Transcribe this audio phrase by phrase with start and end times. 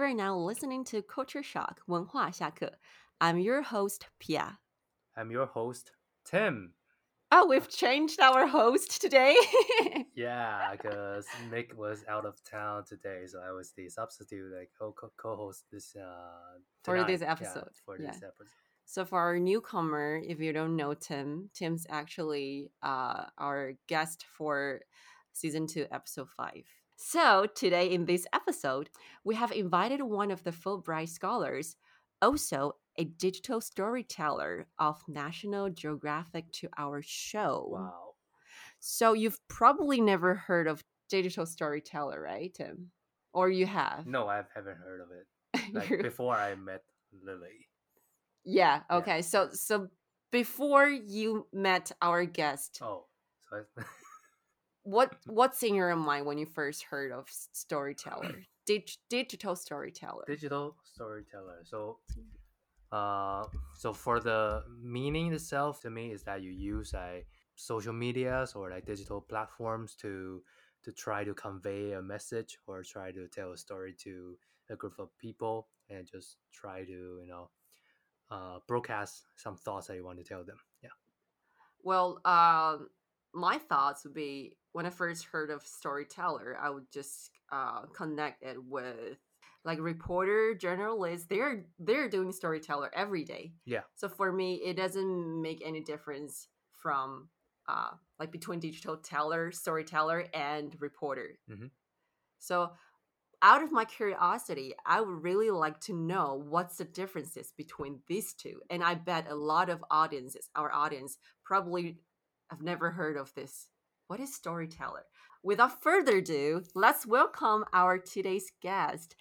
[0.02, 2.72] are now listening to Culture Shock 文化下课.
[3.20, 4.58] I'm your host Pia.
[5.16, 5.92] I'm your host,
[6.24, 6.72] Tim.
[7.32, 9.34] Oh, we've changed our host today.
[10.14, 14.92] yeah, because Nick was out of town today, so I was the substitute, like co
[15.16, 17.30] co-host this uh for this tonight.
[17.32, 17.70] episode.
[17.70, 18.10] Yeah, for Yeah.
[18.12, 18.52] this episode.
[18.84, 24.80] So for our newcomer, if you don't know Tim, Tim's actually uh, our guest for
[25.32, 26.66] season two, episode five.
[27.03, 28.89] So today in this episode,
[29.23, 31.75] we have invited one of the Fulbright scholars,
[32.21, 37.69] also a digital storyteller of National Geographic, to our show.
[37.71, 38.13] Wow.
[38.79, 42.91] So you've probably never heard of digital storyteller, right, Tim?
[43.33, 44.05] Or you have?
[44.05, 45.27] No, I haven't heard of it.
[45.73, 46.83] Like before I met
[47.25, 47.67] Lily.
[48.45, 48.81] yeah.
[48.89, 48.97] Yeah.
[48.97, 49.21] Okay.
[49.21, 49.87] So so
[50.31, 53.05] before you met our guest, Oh,
[53.49, 53.83] so I,
[54.83, 60.75] what what's in your mind when you first heard of storyteller Dig, digital storyteller digital
[60.83, 61.59] storyteller.
[61.63, 61.97] So,
[62.91, 68.53] uh, so for the meaning itself, to me, is that you use like social medias
[68.53, 70.43] or like digital platforms to
[70.83, 74.37] to try to convey a message or try to tell a story to
[74.69, 77.49] a group of people and just try to you know
[78.29, 80.57] uh, broadcast some thoughts that you want to tell them.
[80.83, 80.89] Yeah.
[81.83, 82.89] well um
[83.33, 88.43] my thoughts would be when i first heard of storyteller i would just uh connect
[88.43, 89.17] it with
[89.63, 93.81] like reporter journalists they're they're doing storyteller every day Yeah.
[93.95, 96.47] so for me it doesn't make any difference
[96.81, 97.29] from
[97.67, 101.69] uh like between digital teller storyteller and reporter Mhm.
[102.39, 102.71] so
[103.43, 108.33] out of my curiosity i would really like to know what's the differences between these
[108.33, 111.99] two and i bet a lot of audiences our audience probably
[112.51, 113.67] have never heard of this
[114.07, 115.05] what is storyteller
[115.41, 119.15] without further ado let's welcome our today's guest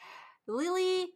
[0.48, 1.06] lily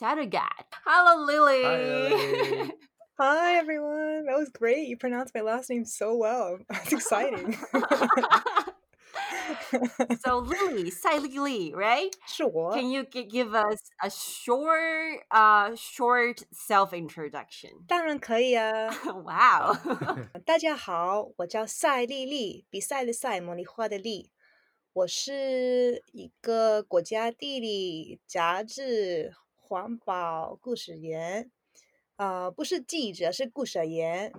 [0.00, 0.66] Sadagat.
[0.84, 1.76] hello lily, Hi,
[2.58, 2.72] Lily.
[3.18, 4.26] Hi everyone.
[4.26, 4.88] That was great.
[4.88, 6.58] You pronounced my last name so well.
[6.68, 7.56] That's exciting.
[10.21, 12.73] so lily 赛丽丽 right 是我。
[12.73, 18.87] can you gi- give us a short uh short self introduction 当然可以啊。
[19.23, 19.75] wow
[20.45, 24.31] 大家好，我叫赛丽丽，比赛的赛，茉莉花的莉。
[24.93, 31.49] 我是一个国家地理杂志环保故事员，
[32.17, 34.33] 呃，不是记者，是故事员。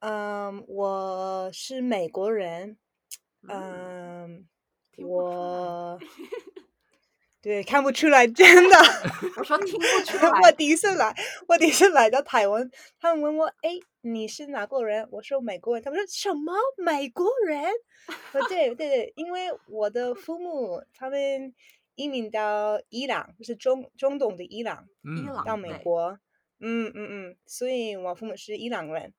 [0.00, 2.76] 嗯，我是美国人。
[3.48, 4.46] 嗯，
[4.91, 5.99] 听不出我
[7.41, 8.77] 对看不出来，真的。
[9.37, 11.15] 我说听不出来我第一次来，
[11.47, 12.69] 我第一次来到台湾，
[12.99, 15.07] 他们问我，哎，你是哪国人？
[15.11, 15.83] 我说美国人。
[15.83, 17.63] 他们说什么美国人？
[18.33, 21.51] 我说对对对，因为我的父母他们
[21.95, 26.19] 移民到伊朗，就是中中东的伊朗，伊朗到美国。
[26.59, 29.11] 嗯嗯嗯，所以我父母是伊朗人，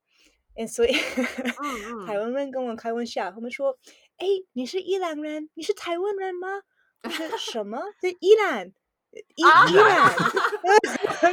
[0.55, 3.77] 嗯，所以嗯台湾人跟我开玩笑，他们说，
[4.22, 5.50] 哎，你是伊朗人？
[5.54, 6.62] 你是台湾人吗？
[7.04, 7.80] 我说什么？
[8.02, 8.66] 对，伊朗，
[9.36, 10.12] 伊啊伊朗，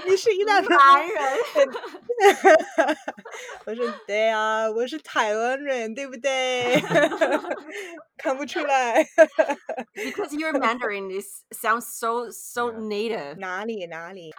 [0.06, 0.96] 你是伊朗人吗？
[0.96, 1.38] 男人
[3.66, 6.80] 我说对啊，我是台湾人，对不对？
[8.16, 9.04] 看 不出来，
[9.94, 12.78] because your Mandarin is sounds so so Yeah.
[12.78, 14.32] native 哪里哪里？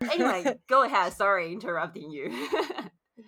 [0.00, 2.30] anyway go ahead sorry interrupting you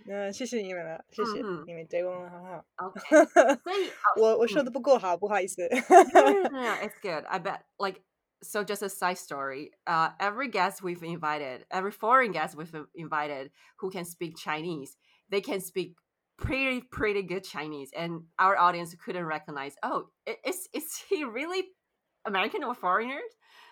[0.06, 2.65] 嗯，谢谢你们了，谢谢嗯哼你们对我们很好。
[2.78, 5.69] okay 所以我我说嗯的不够好，不好意思。
[6.15, 7.25] no, no, no, no, it's good.
[7.27, 7.60] I bet.
[7.78, 8.03] Like,
[8.43, 9.72] so just a side story.
[9.87, 14.97] Uh, every guest we've invited, every foreign guest we've invited who can speak Chinese,
[15.31, 15.94] they can speak
[16.38, 19.77] pretty, pretty good Chinese, and our audience couldn't recognize.
[19.83, 21.65] Oh, i- is is he really
[22.25, 23.21] American or foreigner?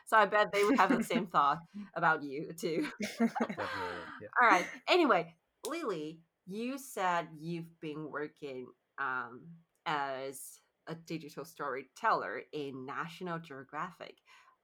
[0.06, 1.58] So I bet they would have the same thought
[1.94, 2.86] about you too.
[3.00, 4.04] Definitely.
[4.20, 4.28] Yeah.
[4.40, 4.66] All right.
[4.88, 5.34] Anyway,
[5.66, 8.66] Lily, you said you've been working
[8.98, 9.42] um,
[9.86, 14.16] as a digital storyteller in National Geographic.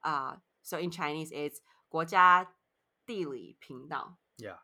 [0.05, 2.47] Uh, so in Chinese, it's 国家
[3.07, 4.19] 地理频道。
[4.39, 4.59] Yeah.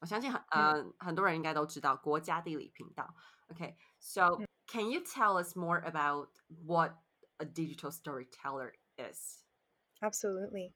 [0.00, 3.14] 我相信很呃很多人应该都知道国家地理频道。
[3.48, 6.28] Okay, so can you tell us more about
[6.64, 6.92] what
[7.38, 9.42] a digital storyteller is?
[10.02, 10.74] Absolutely.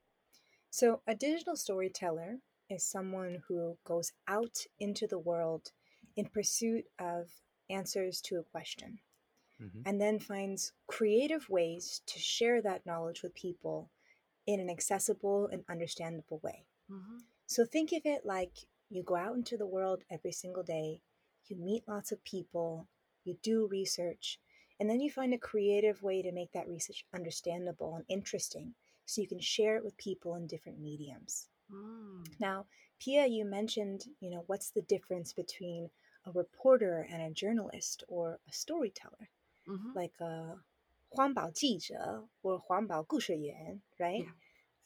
[0.70, 5.71] So, a digital storyteller is someone who goes out into the world
[6.15, 7.30] in pursuit of
[7.69, 9.00] answers to a question
[9.60, 9.83] Mhm.
[9.86, 13.89] and then finds creative ways to share that knowledge with people
[14.45, 16.65] in an accessible and understandable way.
[17.45, 21.01] So, think of it like you go out into the world every single day,
[21.48, 22.88] you meet lots of people,
[23.24, 24.39] you do research,
[24.80, 28.75] and then you find a creative way to make that research understandable and interesting
[29.06, 31.50] so you can share it with people in different mediums.
[31.73, 32.25] Mm.
[32.41, 32.67] Now,
[32.99, 35.91] Pia, you mentioned, you know, what's the difference between
[36.25, 39.31] a reporter and a journalist or a storyteller,
[39.67, 39.94] Mhm.
[39.94, 40.59] like a
[41.11, 44.25] 环保记者 or 环保故事员, right?
[44.25, 44.32] Yeah.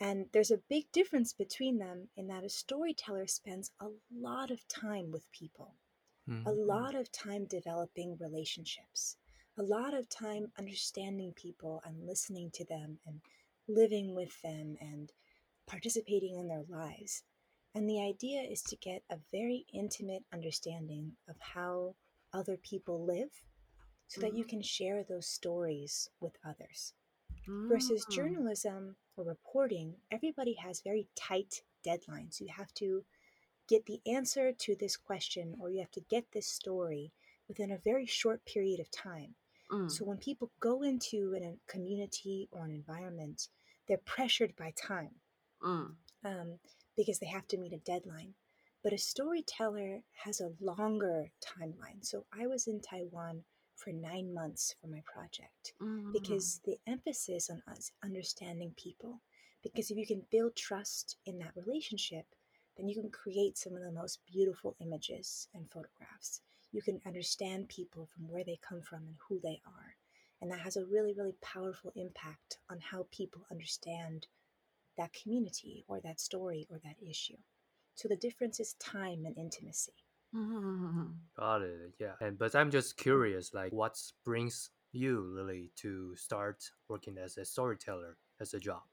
[0.01, 4.67] And there's a big difference between them in that a storyteller spends a lot of
[4.69, 5.75] time with people,
[6.47, 6.53] a Mhm.
[6.53, 9.17] lot of time developing relationships,
[9.57, 13.21] a lot of time understanding people and listening to them and
[13.69, 15.13] living with them and
[15.68, 17.24] participating in their lives.
[17.76, 21.96] And the idea is to get a very intimate understanding of how
[22.34, 23.30] other people live
[24.08, 24.50] so that you Mhm.
[24.50, 26.94] can share those stories with others.
[27.68, 28.14] Versus Mm.
[28.16, 32.40] journalism or reporting, everybody has very tight deadlines.
[32.40, 33.06] You have to
[33.68, 37.12] get the answer to this question or you have to get this story
[37.48, 39.36] within a very short period of time.
[39.72, 39.90] Mm.
[39.90, 43.50] So when people go into an, a community or an environment,
[43.88, 45.22] they're pressured by time
[45.62, 45.96] Mm.
[46.24, 46.60] um,
[46.96, 48.34] because they have to meet a deadline.
[48.84, 52.04] But a storyteller has a longer timeline.
[52.04, 53.44] So I was in Taiwan
[53.76, 56.14] for nine months for my project Mm.
[56.14, 59.22] because the emphasis on us understanding people.
[59.64, 62.26] Because if you can build trust in that relationship,
[62.78, 66.42] then you can create some of the most beautiful images and photographs.
[66.72, 69.96] You can understand people from where they come from and who they are.
[70.42, 74.28] And that has a really, really powerful impact on how people understand
[74.98, 77.38] that community or that story or that issue.
[77.96, 79.94] So the difference is time and intimacy.
[80.34, 81.20] Mhm.
[81.36, 81.96] Got it.
[82.00, 82.16] Yeah.
[82.20, 87.46] And but I'm just curious, like, what brings you, Lily, to start working as a
[87.46, 88.84] storyteller as a job?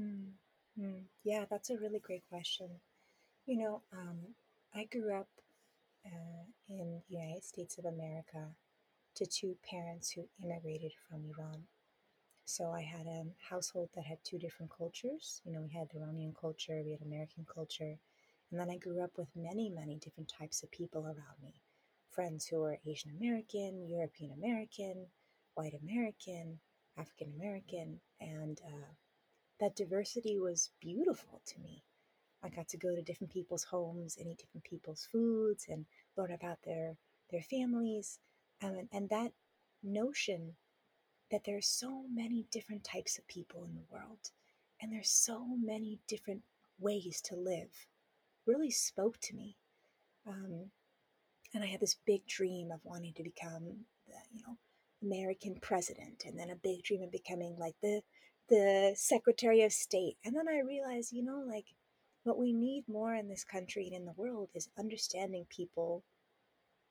[0.00, 0.32] Mm,
[0.78, 1.02] mm.
[1.24, 2.80] Yeah, that's a really great question.
[3.46, 4.34] You know, um,
[4.74, 5.28] I grew up
[6.06, 8.54] uh, in the United States of America
[9.16, 11.64] to two parents who immigrated from Iran.
[12.50, 15.42] So I had a household that had two different cultures.
[15.44, 17.98] You know, we had Iranian culture, we had American culture.
[18.50, 21.60] And then I grew up with many, many different types of people around me
[22.10, 25.08] friends who were Asian American, European American,
[25.56, 26.58] white American,
[26.96, 28.00] African American.
[28.18, 28.94] And uh,
[29.60, 31.84] that diversity was beautiful to me.
[32.42, 35.84] I got to go to different people's homes and eat different people's foods and
[36.16, 36.96] learn about their
[37.30, 38.18] their families,
[38.62, 39.32] um, and that
[39.82, 40.56] notion
[41.30, 44.30] that there's so many different types of people in the world,
[44.80, 46.42] and there's so many different
[46.78, 47.86] ways to live,
[48.46, 49.56] really spoke to me.
[50.26, 50.70] Um,
[51.54, 54.56] and I had this big dream of wanting to become the you know
[55.02, 58.02] American president, and then a big dream of becoming like the
[58.48, 60.16] the Secretary of State.
[60.24, 61.66] And then I realized, you know, like
[62.24, 66.04] what we need more in this country and in the world is understanding people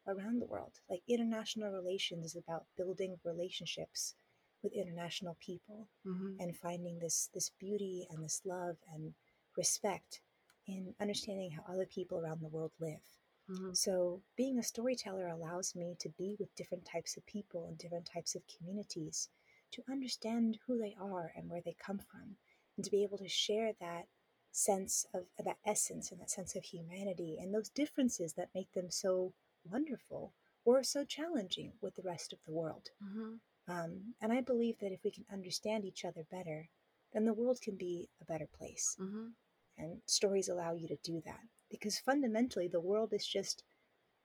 [0.08, 0.74] around the world.
[0.90, 4.16] Like international relations is about building relationships
[4.64, 6.40] with international people Mhm.
[6.40, 9.16] and finding this this beauty and this love and
[9.56, 10.22] respect
[10.68, 13.20] in understanding how other people around the world live.
[13.48, 13.74] Mhm.
[13.74, 18.06] So, being a storyteller allows me to be with different types of people and different
[18.08, 19.30] types of communities
[19.72, 22.38] to understand who they are and where they come from,
[22.76, 24.10] and to be able to share that
[24.52, 28.90] sense of that essence and that sense of humanity and those differences that make them
[28.92, 29.34] so
[29.64, 30.34] wonderful
[30.66, 32.92] or so challenging with the rest of the world.
[33.02, 33.40] Mhm.
[33.68, 36.70] Um, and I believe that if we can understand each other better,
[37.12, 38.96] then the world can be a better place.
[38.98, 39.36] Mhm.
[39.78, 41.42] And stories allow you to do that.
[41.70, 43.64] Because fundamentally, the world is just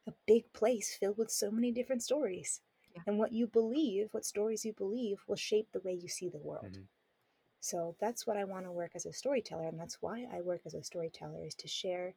[0.06, 2.60] a big place filled with so many different stories.
[2.94, 3.02] Yeah.
[3.06, 6.38] And what you believe, what stories you believe, will shape the way you see the
[6.38, 6.78] world.
[6.78, 6.88] Mhm.
[7.60, 9.68] So that's what I want to work as a storyteller.
[9.68, 12.14] And that's why I work as a storyteller, is to share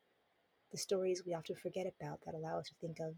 [0.71, 3.15] the stories we often forget about that allow us to think of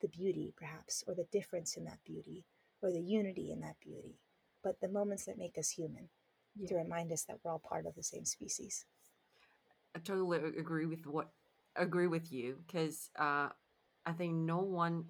[0.00, 2.44] the beauty, perhaps, or the difference in that beauty,
[2.82, 4.18] or the unity in that beauty.
[4.62, 6.08] But the moments that make us human
[6.66, 8.84] to remind us that we're all part of the same species.
[9.94, 11.28] I totally agree with what
[11.76, 13.48] agree with you because uh,
[14.06, 15.04] I think no one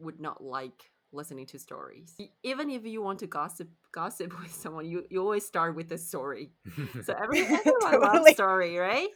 [0.00, 2.14] would not like listening to stories.
[2.42, 5.98] Even if you want to gossip gossip with someone, you, you always start with a
[5.98, 6.52] story.
[7.02, 8.32] So every, everyone loves Totally.
[8.32, 9.08] story, right?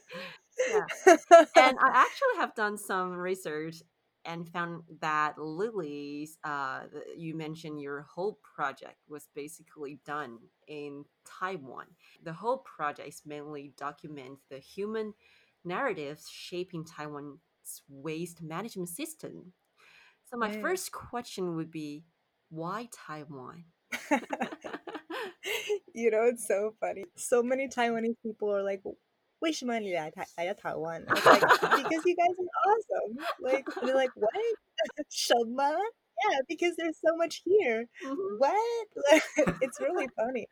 [0.71, 0.87] Yeah.
[1.57, 3.83] and I actually have done some research
[4.25, 6.83] and found that Lily's, uh,
[7.17, 10.39] you mentioned your whole project was basically done
[10.69, 11.87] in Taiwan.
[12.23, 15.15] The whole project is mainly documents the human
[15.65, 17.39] narratives shaping Taiwan's
[17.89, 19.53] waste management system.
[20.31, 22.05] So my first question would be,
[22.49, 23.65] why Taiwan?
[25.95, 27.05] you know, it's so funny.
[27.17, 28.83] So many Taiwanese people are like,
[29.42, 31.04] 为什么你来台来到台湾?
[31.08, 33.18] I was like, because you guys are awesome.
[33.40, 34.34] Like, and they're like, what?
[35.10, 35.64] 什么?
[36.30, 37.88] yeah, because there's so much here.
[38.04, 38.40] Mhm.
[38.40, 38.88] What?
[39.62, 40.48] it's really funny.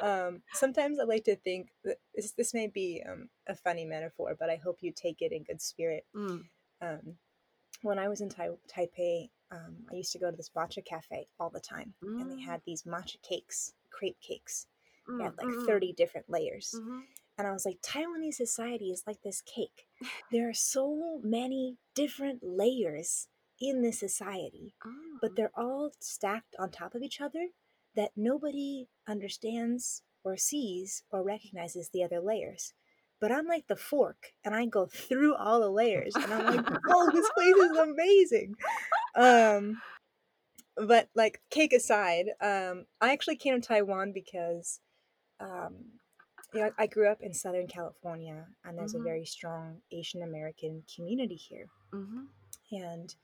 [0.00, 4.36] Um, sometimes I like to think that this, this may be um, a funny metaphor,
[4.38, 6.04] but I hope you take it in good spirit.
[6.14, 6.44] Mm.
[6.80, 7.18] Um,
[7.82, 11.26] when I was in tai- Taipei, um, I used to go to this matcha cafe
[11.40, 12.44] all the time, and they Mm.
[12.44, 14.66] had these matcha cakes, crepe cakes.
[15.08, 15.66] They Mm, had like mm, mm.
[15.66, 16.74] 30 different layers.
[16.78, 17.02] Mhm.
[17.39, 19.87] And I was like, Taiwanese society is like this cake.
[20.31, 23.29] There are so many different layers
[23.61, 24.75] in this society,
[25.21, 25.33] but Oh.
[25.35, 27.47] they're all stacked on top of each other
[27.95, 32.73] that nobody understands or sees or recognizes the other layers.
[33.21, 36.65] But I'm like the fork and I go through all the layers and I'm like,
[36.89, 38.55] oh, this place is amazing.
[39.15, 39.81] Um,
[40.75, 44.79] but like cake aside, um, I actually came to Taiwan because
[45.39, 45.98] um,
[46.53, 49.01] you know, I grew up in Southern California and there's Mhm.
[49.01, 51.67] a very strong Asian American community here.
[51.91, 52.29] Mhm.
[52.71, 53.15] And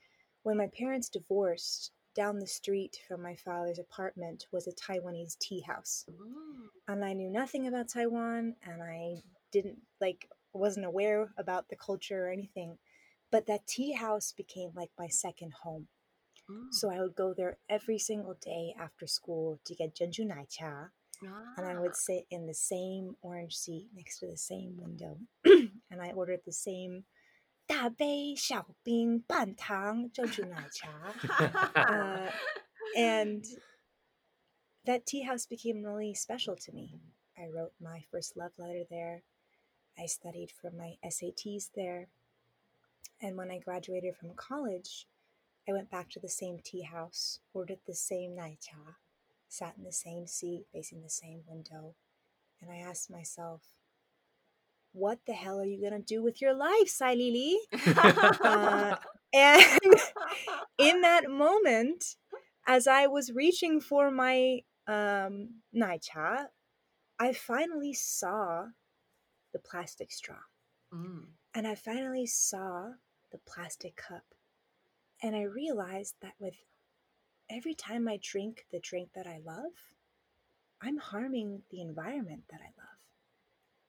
[0.43, 5.59] when my parents divorced, down the street from my father's apartment was a Taiwanese tea
[5.59, 6.05] house.
[6.07, 6.69] Mm.
[6.87, 12.25] And I knew nothing about Taiwan and I didn't like wasn't aware about the culture
[12.27, 12.79] or anything.
[13.31, 15.89] But that tea house became like my second home.
[16.49, 16.73] Mm.
[16.73, 20.91] So I would go there every single day after school to get Zhenzhu Nai Cha
[21.22, 21.80] and I Ah.
[21.80, 26.40] would sit in the same orange seat next to the same window and I ordered
[26.44, 27.04] the same
[27.66, 31.12] 大杯小冰半糖珍珠奶茶
[31.74, 32.32] uh,
[32.96, 33.44] and
[34.84, 37.00] that tea house became really special to me.
[37.36, 39.22] I wrote my first love letter there.
[39.96, 42.08] I studied for my SATs there.
[43.20, 45.06] And when I graduated from college,
[45.68, 48.96] I went back to the same tea house, ordered the same nai cha,
[49.55, 51.95] sat in the same seat facing the same window,
[52.61, 53.61] and I asked myself,
[54.91, 57.57] what the hell are you going to do with your life, Sai Lili?
[58.45, 58.95] Uh,
[59.33, 59.81] and
[60.77, 62.15] in that moment,
[62.65, 66.45] as I was reaching for my um, nai cha,
[67.19, 68.67] I finally saw
[69.51, 70.43] the plastic straw.
[70.93, 71.25] Mm.
[71.53, 72.91] And I finally saw
[73.31, 74.23] the plastic cup.
[75.21, 76.55] And I realized that with
[77.49, 79.73] every time I drink the drink that I love,
[80.81, 82.99] I'm harming the environment that I love.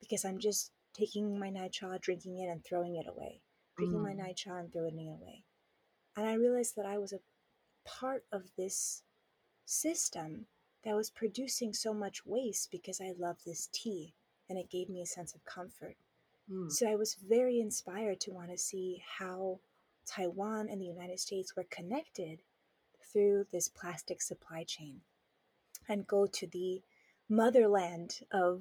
[0.00, 3.40] Because I'm just taking my nai cha, drinking it, and throwing it away.
[3.76, 4.18] Drinking my Mm.
[4.18, 5.44] nai cha and throwing it away.
[6.16, 7.20] And I realized that I was a
[7.84, 9.02] part of this
[9.64, 10.46] system
[10.84, 14.14] that was producing so much waste because I love this tea
[14.48, 15.96] and it gave me a sense of comfort.
[16.50, 16.70] Mm.
[16.70, 19.60] So I was very inspired to want to see how
[20.06, 22.42] Taiwan and the United States were connected
[23.16, 25.00] through this plastic supply chain
[25.88, 26.82] and go to the
[27.30, 28.61] motherland of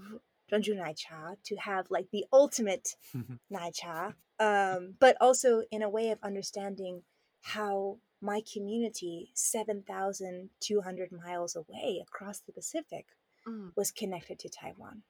[0.49, 2.95] Zhenzhu Nai Cha to have like the ultimate
[3.49, 7.03] Nai Cha, um, but also in a way of understanding
[7.41, 13.07] how my community, 7,200 miles away across the Pacific,
[13.45, 13.73] Mm.
[13.75, 15.03] was connected to Taiwan.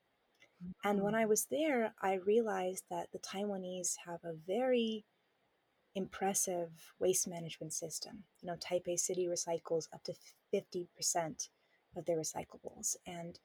[0.84, 1.20] And when Mm.
[1.22, 5.06] I was there, I realized that the Taiwanese have a very
[5.96, 8.24] impressive waste management system.
[8.42, 10.14] You know, Taipei City recycles up to
[10.54, 11.48] 50%
[11.96, 12.96] of their recyclables.
[13.06, 13.40] And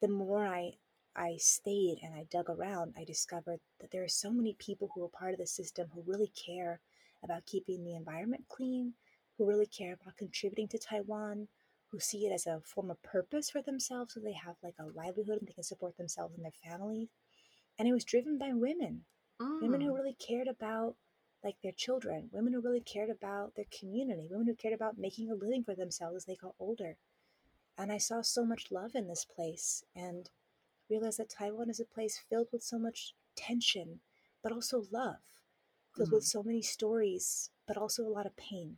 [0.00, 0.78] the more I
[1.16, 5.04] I stayed and I dug around, I discovered that there are so many people who
[5.04, 6.80] are part of the system who really care
[7.24, 8.94] about keeping the environment clean,
[9.38, 11.48] who really care about contributing to Taiwan,
[11.88, 14.86] who see it as a form of purpose for themselves so they have like a
[14.86, 17.08] livelihood and they can support themselves and their families.
[17.78, 19.04] And it was driven by women
[19.60, 19.96] women who Mm.
[19.96, 20.96] really cared about
[21.44, 25.30] like their children women who really cared about their community women who cared about making
[25.30, 26.96] a living for themselves as they got older.
[27.76, 30.30] And i saw so much love in this place and
[30.88, 34.00] realized that taiwan is a place filled with so much tension
[34.42, 35.16] but also love
[35.96, 36.38] filled with mm-hmm.
[36.38, 38.76] so many stories but also a lot of pain.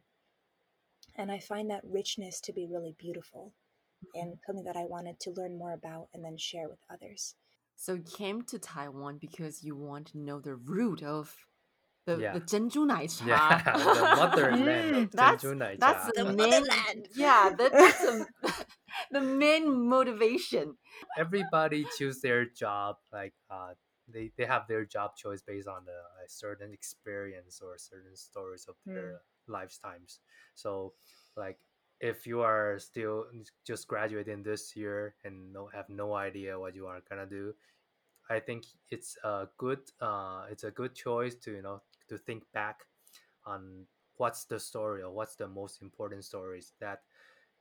[1.14, 3.52] And i find that richness to be really beautiful
[4.14, 4.40] and mm-hmm.
[4.46, 7.35] something that i wanted to learn more about and then share with others.
[7.76, 11.37] So you came to Taiwan because you want to know the root of
[12.06, 12.32] the Yeah.
[12.34, 13.62] the Zhenzhu Nai Cha.
[13.64, 16.12] the motherland Mm, that's- Zhenzhu Nai that's Cha.
[16.16, 17.08] the The main motherland.
[17.14, 18.26] yeah that, that's the,
[19.10, 20.76] the main motivation.
[21.18, 23.75] everybody choose their job like uh
[24.08, 28.66] they, they have their job choice based on the a certain experience or certain stories
[28.68, 30.20] of their lifetimes
[30.54, 30.92] so
[31.36, 31.58] like
[32.00, 33.26] if you are still
[33.66, 37.52] just graduating this year and no have no idea what you are gonna do
[38.30, 42.44] i think it's a good uh it's a good choice to you know to think
[42.52, 42.80] back
[43.44, 43.86] on
[44.16, 47.00] what's the story or what's the most important stories that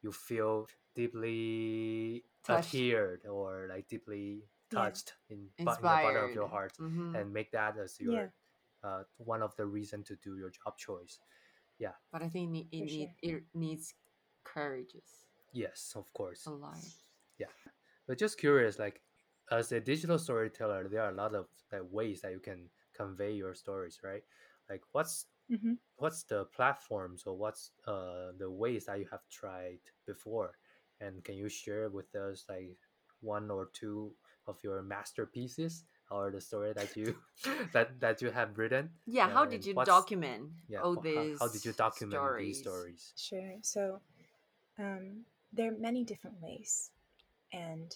[0.01, 2.73] you feel deeply Touched.
[2.75, 4.79] adhered or like deeply Yeah.
[4.85, 6.49] touched in, in the bottom of your Inspired.
[6.49, 7.15] heart Mhm.
[7.15, 8.27] and make that as your Yeah.
[8.83, 11.19] uh, one of the reason to do your job choice
[11.79, 11.93] Yeah.
[12.11, 13.93] But I think it, it, For need, it needs
[14.43, 14.95] courage
[15.53, 16.45] Yes, of course.
[16.47, 16.77] a lot.
[17.37, 17.51] Yeah.
[18.07, 19.01] But just curious, like
[19.51, 23.33] as a digital storyteller, there are a lot of like ways that you can convey
[23.33, 24.23] your stories, right?
[24.69, 29.79] Like what's hmm what's the platforms or what's uh the ways that you have tried
[30.05, 30.57] before?
[31.01, 32.77] And can you share with us like
[33.21, 34.13] one or two
[34.47, 37.15] of your masterpieces or the story that you
[37.73, 38.89] that that you have written?
[39.05, 42.59] Yeah, how did you document Yeah, all these how, how did you document these stories?
[42.59, 43.15] stories?
[43.15, 43.55] Sure.
[43.61, 44.01] So
[44.79, 46.91] um, there are many different ways,
[47.51, 47.95] and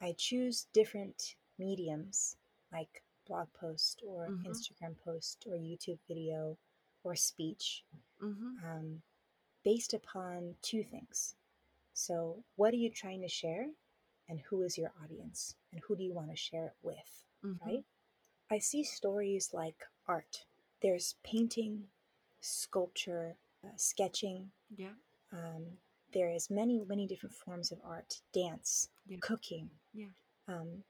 [0.00, 2.36] I choose different mediums
[2.72, 4.44] like blog post or Mhm.
[4.46, 6.58] Instagram post or YouTube video
[7.04, 7.84] or speech
[8.20, 8.64] Mm-hmm.
[8.64, 9.02] um,
[9.64, 11.34] based upon two things.
[11.94, 13.70] So, what are you trying to share,
[14.28, 17.24] and who is your audience, and who do you want to share it with?
[17.44, 17.64] Mm-hmm.
[17.68, 17.84] right?
[18.50, 20.46] I see stories like art.
[20.80, 21.90] There's painting,
[22.40, 24.52] sculpture, uh, sketching.
[24.76, 24.94] Yeah.
[25.32, 25.78] Um,
[26.12, 29.18] there is many, many different forms of art, dance, Yeah.
[29.20, 29.70] cooking.
[29.92, 30.10] Yeah.
[30.46, 30.84] Um,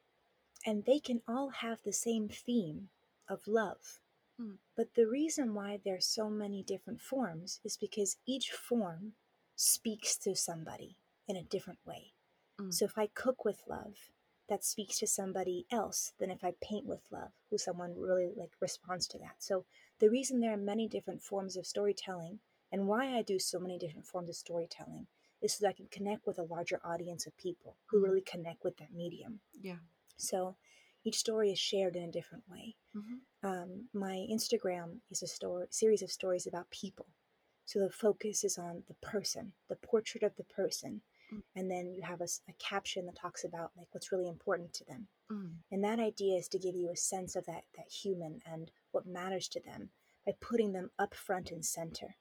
[0.67, 2.89] and they can all have the same theme
[3.29, 4.01] of love.
[4.41, 4.59] Mm.
[4.77, 9.13] But the reason why there's so many different forms is because each form
[9.57, 10.97] speaks to somebody
[11.29, 12.13] in a different way.
[12.61, 12.73] Mm.
[12.73, 14.13] So if I cook with love,
[14.49, 18.51] that speaks to somebody else than if I paint with love, who someone really like
[18.61, 19.37] responds to that.
[19.39, 19.65] So
[19.99, 22.41] the reason there are many different forms of storytelling
[22.71, 25.07] and why I do so many different forms of storytelling
[25.41, 28.05] is so that I can connect with a larger audience of people who Mhm.
[28.05, 29.41] really connect with that medium.
[29.61, 29.79] Yeah.
[30.23, 30.57] So
[31.05, 32.77] each story is shared in a different way.
[32.97, 33.49] Mm-hmm.
[33.49, 37.07] Um, my Instagram is a story series of stories about people.
[37.65, 41.03] So the focus is on the person, the portrait of the person,
[41.33, 41.43] Mm.
[41.57, 45.09] and then you have a caption that talks about like what's really important to them.
[45.31, 45.53] Mm.
[45.71, 49.07] And that idea is to give you a sense of that that human and what
[49.07, 49.91] matters to them
[50.27, 52.17] by putting them up front and center.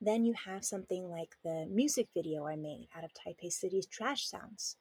[0.00, 4.28] Then you have something like the music video I made out of Taipei City's trash
[4.28, 4.76] sounds.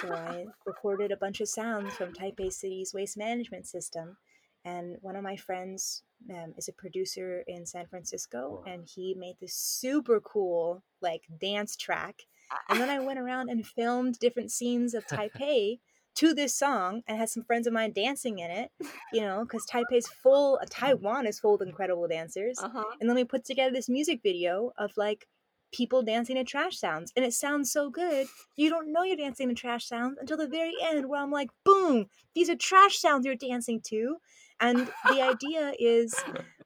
[0.00, 4.18] So I recorded a bunch of sounds from Taipei City's waste management system.
[4.64, 9.36] And one of my friends um, is a producer in San Francisco, and he made
[9.40, 12.26] this super cool like dance track.
[12.68, 15.78] And then I went around and filmed different scenes of Taipei
[16.16, 18.70] to this song, and had some friends of mine dancing in it.
[19.12, 22.58] You know, because Taipei's full, uh, Taiwan is full of incredible dancers.
[22.60, 22.84] uh-huh.
[23.00, 25.28] And then we put together this music video of like
[25.72, 27.12] people dancing to trash sounds.
[27.14, 28.26] And it sounds so good.
[28.56, 31.50] You don't know you're dancing to trash sounds until the very end, where I'm like,
[31.64, 34.16] boom, these are trash sounds you're dancing to.
[34.60, 36.14] And the idea is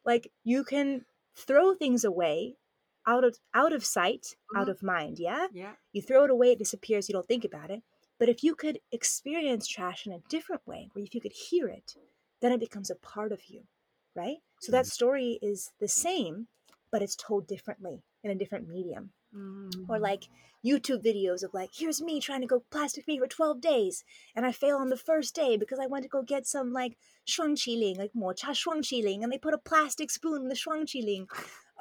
[0.05, 1.05] like you can
[1.37, 2.57] throw things away
[3.07, 4.71] out of out of sight, out Mhm.
[4.71, 5.49] of mind, yeah?
[5.53, 5.73] Yeah.
[5.93, 7.83] You throw it away, it disappears, you don't think about it.
[8.23, 11.67] But if you could experience trash in a different way, where if you could hear
[11.67, 11.97] it,
[12.41, 13.63] then it becomes a part of you,
[14.15, 14.37] right?
[14.61, 16.47] So that story is the same,
[16.93, 19.11] but it's told differently in a different medium.
[19.37, 19.87] Mm.
[19.89, 20.29] Or like
[20.65, 24.05] YouTube videos of like, here's me trying to go plastic free for 12 days,
[24.37, 26.97] and I fail on the first day because I went to go get some like
[27.27, 30.85] shuang shuangqiling, like mocha shuang shuangqiling, and they put a plastic spoon in the shuang
[30.85, 31.27] shuangqiling.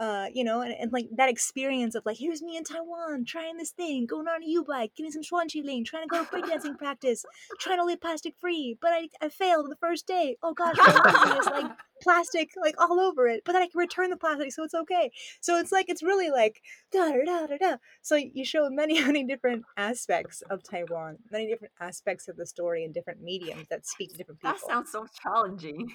[0.02, 3.58] Uh, you know, and, and like that experience of like, here's me in Taiwan trying
[3.58, 7.24] this thing, going on a U-bike, getting some shuangqiling, trying to go to breakdancing practice,
[7.60, 10.38] trying to live plastic free, but I, I failed the first day.
[10.42, 14.10] Oh gosh, my is like plastic like all over it, but then I can return
[14.10, 15.12] the plastic, so it's okay.
[15.40, 16.62] So it's like it's really like
[16.92, 17.76] da da da da da.
[18.02, 22.84] So you show many many different aspects of Taiwan, many different aspects of the story
[22.84, 24.58] in different mediums that speak to different people.
[24.68, 25.92] That sounds so challenging.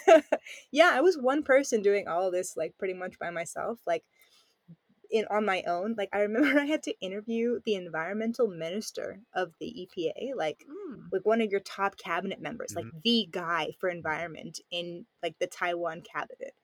[0.72, 4.04] yeah, I was one person doing all this like pretty much by myself, like
[5.14, 5.94] in on my own.
[5.96, 11.08] Like I remember I had to interview the environmental minister of the EPA, like Mm.
[11.12, 15.46] like one of your top cabinet members, like the guy for environment in like the
[15.46, 16.54] Taiwan cabinet.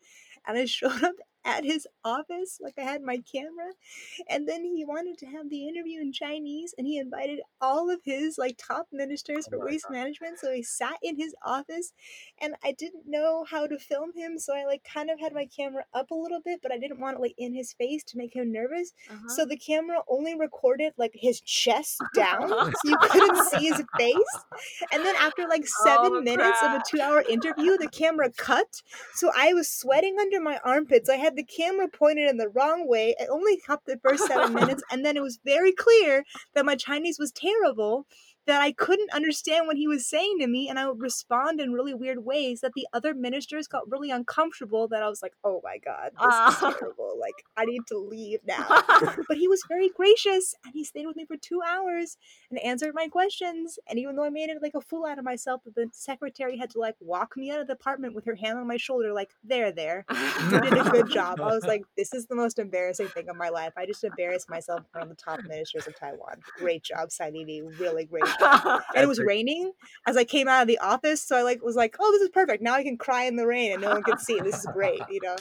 [0.47, 3.73] And I showed up at his office, like I had my camera,
[4.29, 8.01] and then he wanted to have the interview in Chinese, and he invited all of
[8.05, 9.93] his like top ministers Oh for my waste God.
[9.93, 10.39] management.
[10.39, 11.93] So he sat in his office,
[12.41, 15.47] and I didn't know how to film him, so I like kind of had my
[15.47, 18.19] camera up a little bit, but I didn't want it like in his face to
[18.19, 18.93] make him nervous.
[19.09, 19.37] Uh-huh.
[19.37, 24.47] So the camera only recorded like his chest down, so you couldn't see his face.
[24.91, 28.83] And then after like seven Oh, minutes of a two-hour interview, the camera cut.
[29.13, 31.09] So I was sweating under my armpits.
[31.09, 33.15] I had the camera pointed in the wrong way.
[33.19, 36.77] It only cut the first seven minutes, and then it was very clear that my
[36.77, 38.07] Chinese was terrible.
[38.51, 41.73] That I couldn't understand what he was saying to me, and I would respond in
[41.73, 44.89] really weird ways that the other ministers got really uncomfortable.
[44.89, 46.49] That I was like, "Oh my god, this Ah.
[46.51, 47.15] is terrible!
[47.21, 48.67] Like, I need to leave now."
[49.29, 52.17] but he was very gracious, and he stayed with me for two hours
[52.51, 53.79] and answered my questions.
[53.89, 56.71] And even though I made it like a fool out of myself, the secretary had
[56.71, 59.31] to like walk me out of the apartment with her hand on my shoulder, like,
[59.45, 60.05] "There, there."
[60.51, 61.41] You did a good job.
[61.41, 63.75] I was like, this is the most embarrassing thing of my life.
[63.77, 66.37] I just embarrassed myself in front of the top ministers of Taiwan.
[66.59, 67.63] Great job, Sai Lili.
[67.79, 68.40] Really great job.
[68.95, 69.73] And it was raining
[70.07, 72.29] as I came out of the office, so I like was like, oh, this is
[72.31, 72.63] perfect.
[72.63, 74.41] Now I can cry in the rain and no one can see.
[74.41, 75.37] This is great, you know.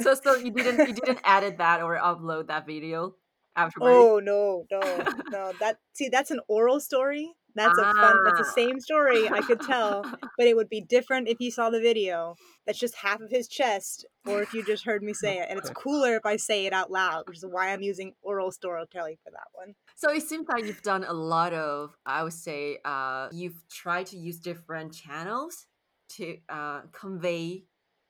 [0.00, 3.14] so so you didn't you didn't edit that or upload that video
[3.56, 3.94] afterwards.
[3.96, 5.52] Oh no, no, no.
[5.60, 7.32] That see, that's an oral story.
[7.54, 8.24] That's a fun.
[8.24, 8.52] That's the Ah.
[8.54, 10.02] same story I could tell,
[10.38, 12.36] but it would be different if you saw the video.
[12.66, 15.46] That's just half of his chest, or if you just heard me say it.
[15.48, 18.52] And it's cooler if I say it out loud, which is why I'm using oral
[18.52, 19.74] storytelling for that one.
[19.96, 24.06] So it seems like you've done a lot of, I would say, uh, you've tried
[24.06, 25.66] to use different channels
[26.10, 27.64] to uh, convey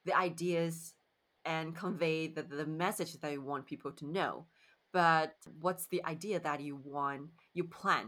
[0.05, 0.95] the ideas
[1.45, 4.47] and convey the, the message that you want people to know.
[4.93, 8.07] But what's the idea that you want, you plan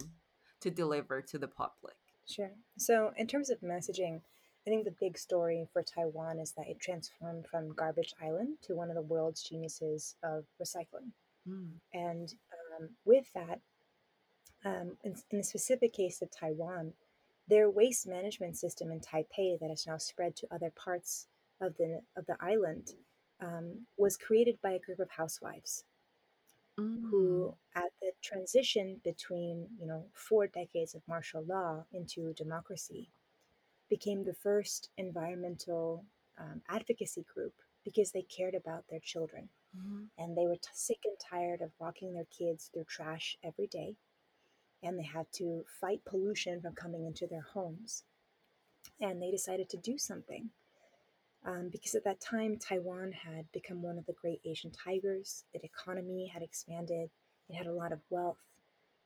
[0.62, 1.96] to deliver to the public?
[2.26, 2.52] Sure.
[2.78, 4.20] So, in terms of messaging,
[4.66, 8.74] I think the big story for Taiwan is that it transformed from garbage island to
[8.74, 11.10] one of the world's geniuses of recycling.
[11.48, 11.70] Mm.
[11.92, 12.32] And
[12.80, 13.60] um, with that,
[14.64, 16.92] um, in, in the specific case of Taiwan,
[17.48, 21.26] their waste management system in Taipei that has now spread to other parts
[21.60, 22.92] of the of the island
[23.40, 25.84] um, was created by a group of housewives
[26.78, 27.10] Mm.
[27.10, 33.10] who, at the transition between you know four decades of martial law into democracy,
[33.88, 36.04] became the first environmental
[36.38, 37.54] um, advocacy group
[37.84, 40.08] because they cared about their children Mhm.
[40.18, 43.96] and they were t- sick and tired of walking their kids through trash every day
[44.82, 48.04] and they had to fight pollution from coming into their homes
[49.00, 50.50] and they decided to do something
[51.44, 55.64] um, because at that time taiwan had become one of the great asian tigers its
[55.64, 57.10] economy had expanded
[57.48, 58.38] it had a lot of wealth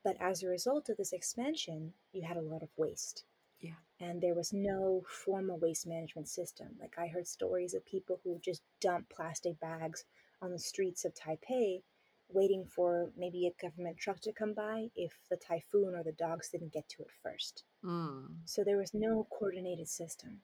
[0.05, 3.25] but as a result of this expansion you had a lot of waste
[3.61, 3.81] Yeah.
[4.01, 8.39] and there was no formal waste management system like i heard stories of people who
[8.43, 10.05] just dump plastic bags
[10.43, 11.83] on the streets of Taipei,
[12.29, 16.49] waiting for maybe a government truck to come by if the typhoon or the dogs
[16.51, 17.65] didn't get to it first.
[17.85, 18.27] Mm.
[18.45, 20.41] So there was no coordinated system.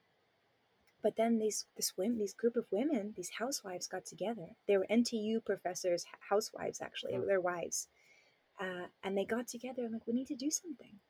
[1.03, 4.57] But then these this women, these group of women, these housewives got together.
[4.67, 7.27] They were NTU professors, housewives actually, Mm.
[7.27, 7.89] their wives,
[8.61, 11.01] uh, and they got together and like we need to do something.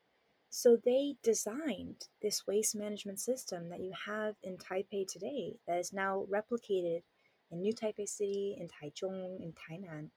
[0.50, 5.92] So they designed this waste management system that you have in Taipei today that is
[5.92, 7.02] now replicated
[7.50, 10.10] in New Taipei City, in Taichung, in Tainan,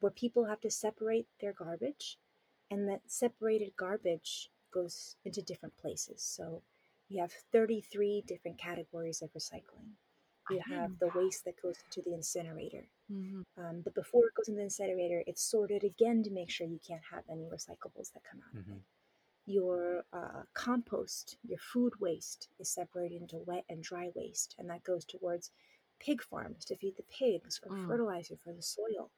[0.00, 2.18] where people have to separate their garbage,
[2.70, 6.22] and that separated garbage goes into different places.
[6.22, 6.62] So
[7.10, 9.96] you have 33 different categories of recycling.
[10.50, 12.86] You have the waste that goes into the incinerator.
[13.08, 13.42] Mhm.
[13.56, 16.80] Um, but before it goes into the incinerator, it's sorted again to make sure you
[16.80, 18.76] can't have any recyclables that come out of Mhm.
[18.76, 18.82] it.
[19.52, 24.84] Your uh, compost, your food waste, is separated into wet and dry waste, and that
[24.84, 25.52] goes towards
[26.00, 27.86] pig farms to feed the pigs or Mm.
[27.86, 29.10] fertilizer for the soil.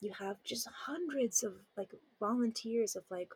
[0.00, 3.32] You have just hundreds of like volunteers of like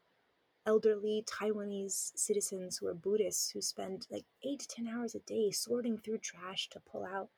[0.67, 5.51] elderly Taiwanese citizens who are Buddhists who spend like eight to ten hours a day
[5.51, 7.29] sorting through trash to pull out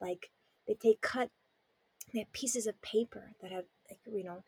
[0.00, 0.30] like
[0.66, 1.30] they take cut
[2.12, 4.42] they have pieces of paper that have like you know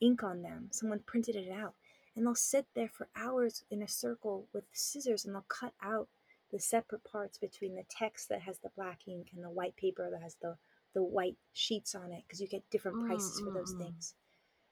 [0.00, 0.68] ink on them.
[0.72, 1.74] Someone printed it out.
[2.14, 6.08] And they'll sit there for hours in a circle with scissors and they'll cut out
[6.50, 10.08] the separate parts between the text that has the black ink and the white paper
[10.10, 10.56] that has the
[10.94, 13.78] the white sheets on it because you get different Mm, prices for mm, those mm.
[13.78, 14.14] things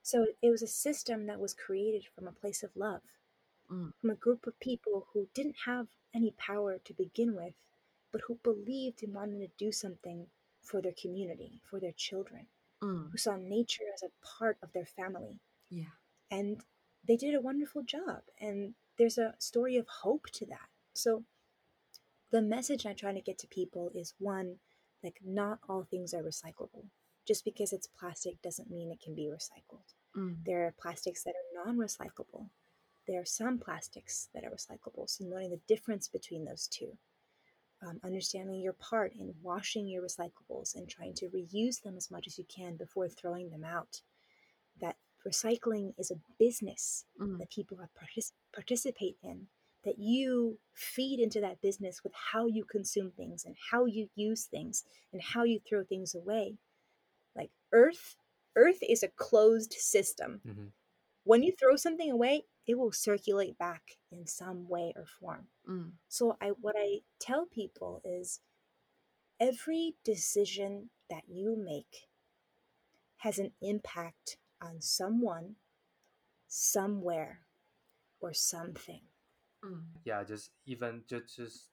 [0.04, 3.02] so it was a system that was created from a place of love
[3.70, 3.92] Mm.
[3.98, 7.54] from a group of people who didn't have any power to begin with
[8.12, 10.26] but who believed and wanted to do something
[10.60, 12.46] for their community for their children
[12.82, 13.10] Mm.
[13.10, 15.40] who saw nature as a part of their family.
[15.70, 15.92] Yeah.
[16.30, 16.62] And
[17.06, 18.22] they did a wonderful job.
[18.38, 20.68] And there's a story of hope to that.
[20.94, 21.24] So,
[22.30, 24.58] the message I'm trying to get to people is one,
[25.02, 26.90] like, not all things are recyclable.
[27.26, 29.94] Just because it's plastic doesn't mean it can be recycled.
[30.16, 30.36] Mm.
[30.44, 32.48] There are plastics that are non recyclable.
[33.06, 35.08] There are some plastics that are recyclable.
[35.08, 36.96] So, knowing the difference between those two
[37.86, 42.26] um, understanding your part in washing your recyclables and trying to reuse them as much
[42.26, 44.00] as you can before throwing them out.
[44.80, 47.38] That recycling is a business Mm.
[47.38, 49.48] that people have partic- participate in.
[49.84, 54.46] That you feed into that business with how you consume things and how you use
[54.46, 56.56] things and how you throw things away
[57.36, 58.16] like earth
[58.56, 60.66] earth is a closed system mm-hmm.
[61.24, 65.90] when you throw something away it will circulate back in some way or form mm.
[66.08, 68.40] so i what i tell people is
[69.40, 72.08] every decision that you make
[73.18, 75.56] has an impact on someone
[76.46, 77.40] somewhere
[78.20, 79.00] or something
[79.64, 79.82] mm.
[80.04, 81.68] yeah just even just just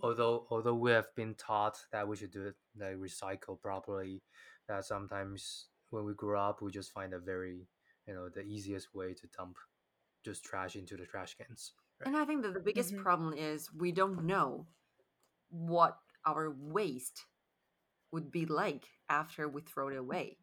[0.00, 4.22] although although we have been taught that we should do it like recycle properly
[4.68, 7.68] that sometimes when we grow up we just find a very
[8.06, 9.56] you know the easiest way to dump
[10.24, 11.72] just trash into the trash cans.
[12.00, 12.08] Right?
[12.08, 13.02] And I think that the biggest Mhm.
[13.02, 14.66] problem is we don't know
[15.50, 17.26] what our waste
[18.12, 20.38] would be like after we throw it away.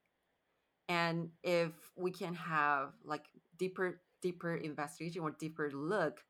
[0.90, 3.26] And if we can have like
[3.58, 6.24] deeper deeper investigation or deeper look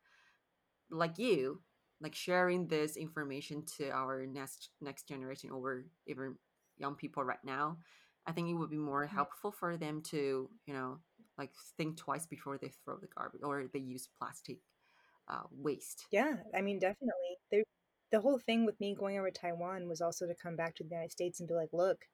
[0.89, 1.61] like you,
[2.01, 6.35] like sharing this information to our next next generation or even
[6.77, 7.77] young people right now,
[8.25, 10.99] I think it would be more helpful for them to, you know,
[11.37, 14.59] like think twice before they throw the garbage or they use plastic
[15.27, 16.05] uh, waste.
[16.11, 17.37] Yeah, I mean, definitely.
[17.51, 17.63] There,
[18.11, 20.83] the whole thing with me going over to Taiwan was also to come back to
[20.83, 22.07] the United States and be like, look,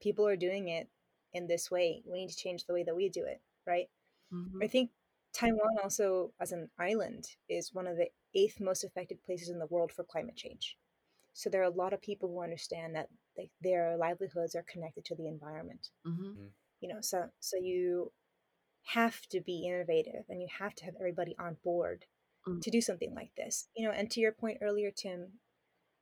[0.00, 0.88] people are doing it
[1.32, 2.02] in this way.
[2.06, 3.88] We need to change the way that we do it, right?
[4.30, 4.60] Mhm.
[4.62, 4.92] I think
[5.32, 9.66] Taiwan also, as an island, is one of the eighth most affected places in the
[9.66, 10.78] world for climate change.
[11.34, 15.04] So there are a lot of people who understand that like, their livelihoods are connected
[15.06, 15.90] to the environment.
[16.06, 16.52] Mhm.
[16.80, 18.12] You know, so so you
[18.88, 22.06] have to be innovative and you have to have everybody on board
[22.46, 22.60] Mm.
[22.60, 23.68] to do something like this.
[23.74, 25.40] You know, and to your point earlier, Tim,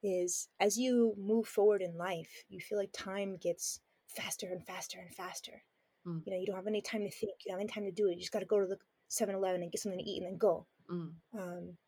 [0.03, 4.99] is as you move forward in life, you feel like time gets faster and faster
[4.99, 5.65] and faster.
[6.05, 6.27] Mm.
[6.27, 7.93] You know, you don't have any time to think, you don't have any time to
[7.93, 8.15] do it.
[8.15, 10.27] You just got to go to the 7 Eleven and get something to eat and
[10.33, 10.67] then go.
[10.91, 11.15] Mm.
[11.35, 11.79] Um,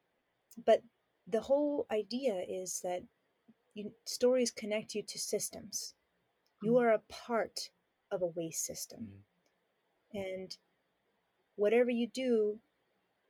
[0.64, 0.82] but
[1.26, 3.02] the whole idea is that
[3.74, 5.94] you, stories connect you to systems.
[6.60, 6.78] You Mm.
[6.78, 7.70] are a part
[8.10, 9.08] of a waste system.
[9.08, 9.24] Mhm.
[10.14, 10.56] And
[11.56, 12.60] whatever you do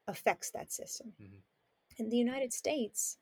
[0.08, 1.16] affects that system.
[1.18, 1.42] Mhm.
[1.98, 3.18] In the United States,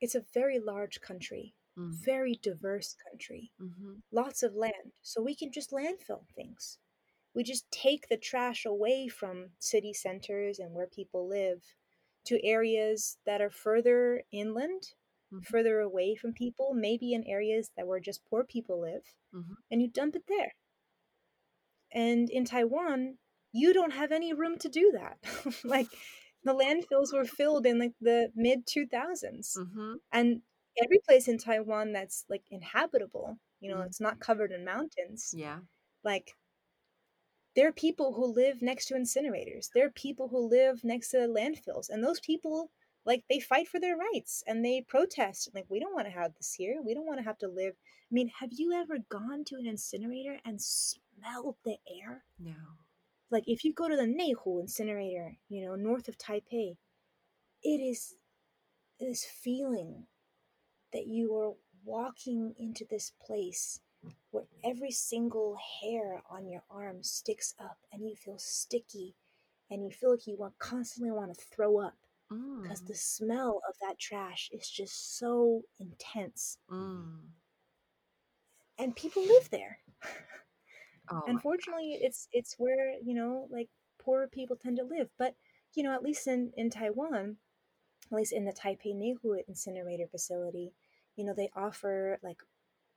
[0.00, 2.04] it's a very large country, Mm.
[2.04, 4.02] very diverse country, Mhm.
[4.12, 4.92] lots of land.
[5.02, 6.78] So we can just landfill things.
[7.34, 11.76] We just take the trash away from city centers and where people live
[12.26, 14.94] to areas that are further inland,
[15.32, 15.42] Mhm.
[15.42, 19.58] further away from people, maybe in areas that where just poor people live, Mhm.
[19.70, 20.54] and you dump it there.
[21.92, 23.18] And in Taiwan,
[23.52, 25.18] you don't have any room to do that.
[25.64, 25.88] like
[26.44, 30.00] the landfills were filled in like the mid 2000s Mhm.
[30.12, 30.42] and
[30.82, 33.86] every place in Taiwan that's like inhabitable, you know, Mm.
[33.86, 35.34] it's not covered in mountains.
[35.34, 35.60] Yeah.
[36.04, 36.34] Like
[37.56, 39.70] there are people who live next to incinerators.
[39.72, 42.70] There are people who live next to landfills, and those people
[43.08, 45.48] like they fight for their rights and they protest.
[45.54, 46.76] Like we don't want to have this here.
[46.84, 47.72] We don't want to have to live.
[48.10, 52.24] I mean, have you ever gone to an incinerator and smelled the air?
[52.38, 52.52] No.
[53.30, 56.76] like if you go to the Neihu incinerator, you know, north of Taipei,
[57.62, 58.14] it is
[59.00, 60.06] this feeling
[60.92, 63.80] that you are walking into this place
[64.30, 69.14] where every single hair on your arm sticks up and you feel sticky
[69.70, 71.94] and you feel like you want constantly want to throw up
[72.62, 72.86] because Mm.
[72.86, 77.20] the smell of that trash is just so intense Mm.
[78.78, 79.78] and people live there
[81.10, 85.34] Oh unfortunately it's it's where you know like poor people tend to live but
[85.74, 87.36] you know at least in in taiwan
[88.10, 90.72] at least in the taipei neihu incinerator facility
[91.16, 92.42] you know they offer like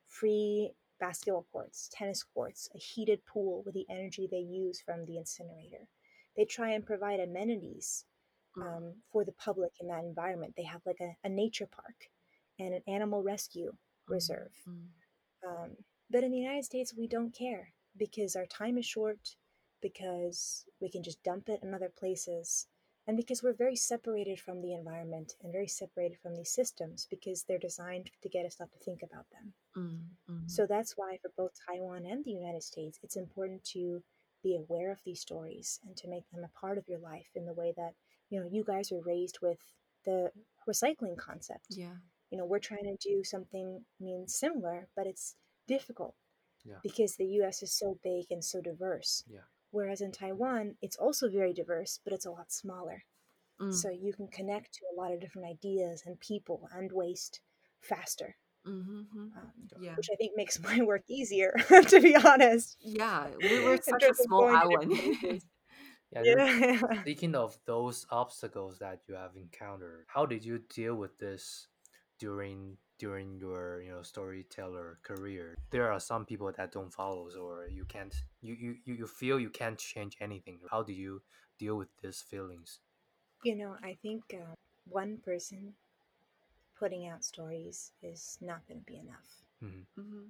[0.08, 5.18] free basketball courts tennis courts a heated pool with the energy they use from the
[5.18, 5.88] incinerator
[6.36, 8.06] they try and provide amenities.
[8.58, 12.10] Um, for the public in that environment they have like a, a nature park
[12.60, 13.72] and an animal rescue
[14.08, 14.88] reserve Mm.
[15.48, 15.72] um,
[16.10, 19.36] but in the United States, we don't care because our time is short,
[19.82, 22.68] because we can just dump it in other places,
[23.08, 27.44] and because we're very separated from the environment and very separated from these systems because
[27.44, 29.54] they're designed to get us not to think about them.
[29.78, 30.00] Mm.
[30.30, 30.52] Mm.
[30.52, 34.04] So that's why for both Taiwan and the United States, it's important to
[34.44, 37.46] be aware of these stories and to make them a part of your life in
[37.46, 37.94] the way that
[38.32, 39.60] you know you guys were raised with
[40.06, 40.32] the
[40.68, 41.98] recycling concept yeah.
[42.32, 45.36] you know we're trying to do something I mean similar but it's
[45.68, 46.16] difficult
[46.66, 46.80] Yeah.
[46.82, 49.46] because the us is so big and so diverse Yeah.
[49.72, 53.04] whereas in taiwan it's also very diverse but it's a lot smaller
[53.60, 53.72] Mm.
[53.74, 57.42] so you can connect to a lot of different ideas and people and waste
[57.80, 59.06] faster Mhm.
[59.38, 59.96] um, Yeah.
[59.98, 61.52] which i think makes my work easier
[61.92, 63.28] to be honest Yeah.
[63.40, 65.44] We were in such a small island.
[66.14, 66.82] Different places.
[66.82, 71.18] Yeah, yeah Speaking of those obstacles that you have encountered, how did you deal with
[71.18, 71.68] this
[72.20, 77.68] during during your you know storyteller career there are some people that don't follow or
[77.68, 81.20] you can't you you, you feel you can't change anything how do you
[81.58, 82.80] deal with these feelings
[83.44, 84.54] you know i think uh,
[84.88, 85.74] one person
[86.78, 89.30] putting out stories is not going to be enough
[89.64, 90.00] mm-hmm.
[90.00, 90.28] Mm-hmm.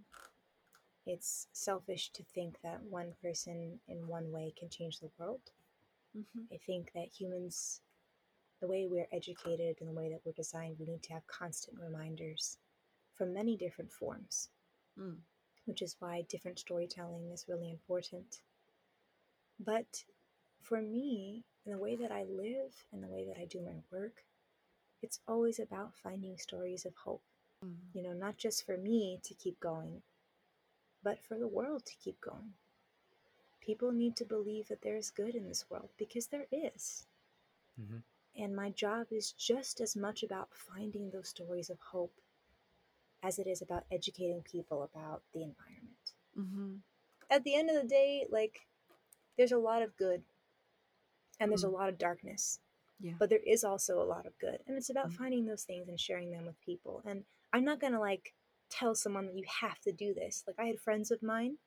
[1.05, 5.41] it's selfish to think that one person in one way can change the world
[6.17, 6.53] Mm-hmm.
[6.53, 7.81] i think that humans
[8.61, 11.77] the way we're educated and the way that we're designed we need to have constant
[11.79, 12.57] reminders
[13.15, 14.49] from many different forms
[14.99, 15.17] Mm.
[15.65, 18.41] which is why different storytelling is really important.
[19.59, 20.03] But
[20.61, 23.75] for me, in the way that I live and the way that I do my
[23.91, 24.25] work,
[25.01, 27.23] it's always about finding stories of hope.
[27.63, 27.75] Mm.
[27.93, 30.01] You know, not just for me to keep going,
[31.03, 32.53] but for the world to keep going.
[33.61, 37.05] People need to believe that there is good in this world because there is.
[37.79, 37.97] mm-hmm.
[38.35, 42.13] And my job is just as much about finding those stories of hope
[43.23, 46.13] as it is about educating people about the environment.
[46.37, 46.75] Mm-hmm.
[47.29, 48.61] At the end of the day, like,
[49.37, 50.23] there's a lot of good
[51.39, 51.73] and there's a Mm.
[51.73, 52.59] lot of darkness,
[52.99, 53.15] Yeah.
[53.19, 54.63] but there is also a lot of good.
[54.65, 55.13] And it's about Mm.
[55.17, 57.01] finding those things and sharing them with people.
[57.05, 58.33] And I'm not going to like
[58.69, 60.43] tell someone that you have to do this.
[60.47, 61.57] Like, I had friends of mine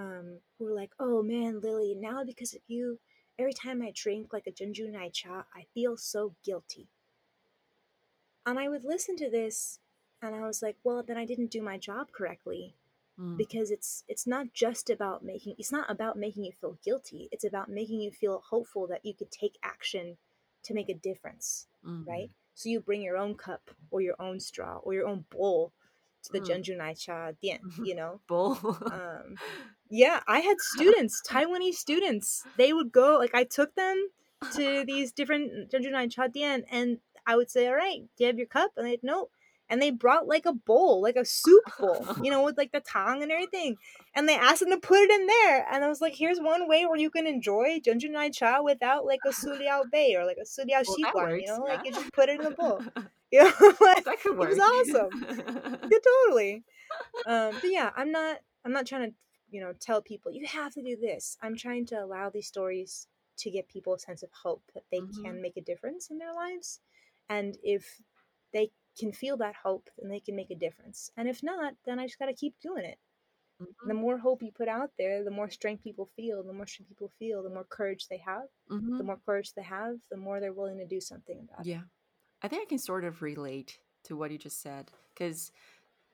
[0.00, 2.98] um, who were like, oh man, Lily, now because of you,
[3.38, 6.88] every time I drink like a Zhenzhu Nai Cha, I feel so guilty.
[8.46, 9.78] And I would listen to this
[10.22, 12.74] and I was like, well, then I didn't do my job correctly
[13.18, 13.36] Mm.
[13.36, 17.28] because it's it's not just about making it's not about making you feel guilty.
[17.30, 20.16] It's about making you feel hopeful that you could take action
[20.62, 22.06] to make a difference, Mm.
[22.06, 22.30] right?
[22.54, 25.72] So you bring your own cup or your own straw or your own bowl
[26.22, 26.46] to the Mm.
[26.46, 28.20] Zhenzhu Nai Cha Dian, you know?
[28.26, 28.56] bowl.
[28.90, 29.36] um,
[29.90, 32.44] yeah, I had students, Taiwanese students.
[32.56, 34.08] They would go like I took them
[34.54, 38.38] to these different Zhenzhu Cha Dian, and I would say, "All right, do you have
[38.38, 39.28] your cup?" And they'd no,
[39.68, 42.80] and they brought like a bowl, like a soup bowl, you know, with like the
[42.80, 43.76] tang and everything.
[44.14, 46.68] And they asked them to put it in there, and I was like, "Here's one
[46.68, 50.44] way where you can enjoy Zhenzhu Cha without like a suliao bei or like a
[50.44, 52.80] suliao Well, you know, works, like you just put it in the bowl."
[53.32, 55.24] You know, like, that could it was awesome.
[55.88, 56.64] yeah, totally.
[57.24, 58.38] Um, but yeah, I'm not.
[58.64, 59.14] I'm not trying to,
[59.50, 61.36] you know, tell people you have to do this.
[61.42, 63.08] I'm trying to allow these stories
[63.38, 65.24] to get people a sense of hope that they Mhm.
[65.24, 66.80] can make a difference in their lives,
[67.28, 68.00] and if
[68.52, 71.10] they can feel that hope, then they can make a difference.
[71.16, 72.98] And if not, then I just got to keep doing it.
[73.58, 73.90] Mhm.
[73.90, 76.42] The more hope you put out there, the more strength people feel.
[76.42, 78.48] The more strength people feel, the more courage they have.
[78.70, 79.00] Mhm.
[79.00, 81.68] The more courage they have, the more they're willing to do something about it.
[81.68, 81.84] Yeah,
[82.42, 85.52] I think I can sort of relate to what you just said because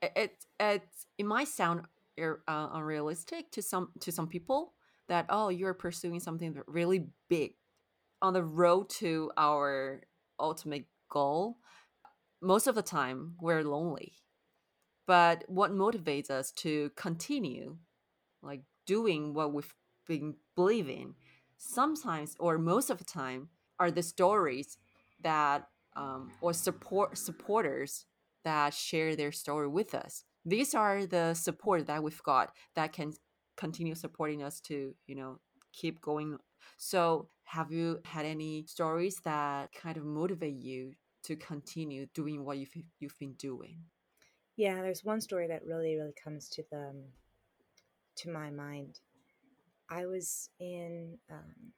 [0.02, 0.82] it, it
[1.18, 4.74] it might sound ir- uh, unrealistic to some to some people
[5.08, 7.52] that oh you're pursuing something really big
[8.22, 10.02] on the road to our
[10.40, 11.58] ultimate goal.
[12.42, 14.14] Most of the time, we're lonely,
[15.06, 17.76] but what motivates us to continue,
[18.42, 19.74] like doing what we've
[20.06, 21.14] been believing,
[21.56, 23.48] sometimes or most of the time,
[23.78, 24.78] are the stories
[25.22, 28.04] that um, or support supporters
[28.44, 30.24] that share their story with us.
[30.46, 33.12] These are the support that we've got that can
[33.56, 35.40] continue supporting us to you know
[35.72, 36.38] keep going.
[36.78, 42.58] So, have you had any stories that kind of motivate you to continue doing what
[42.58, 43.84] you've you've been doing?
[44.56, 47.02] Yeah, there's one story that really, really comes to the um,
[48.16, 49.00] to my mind.
[49.90, 51.72] I was in, um,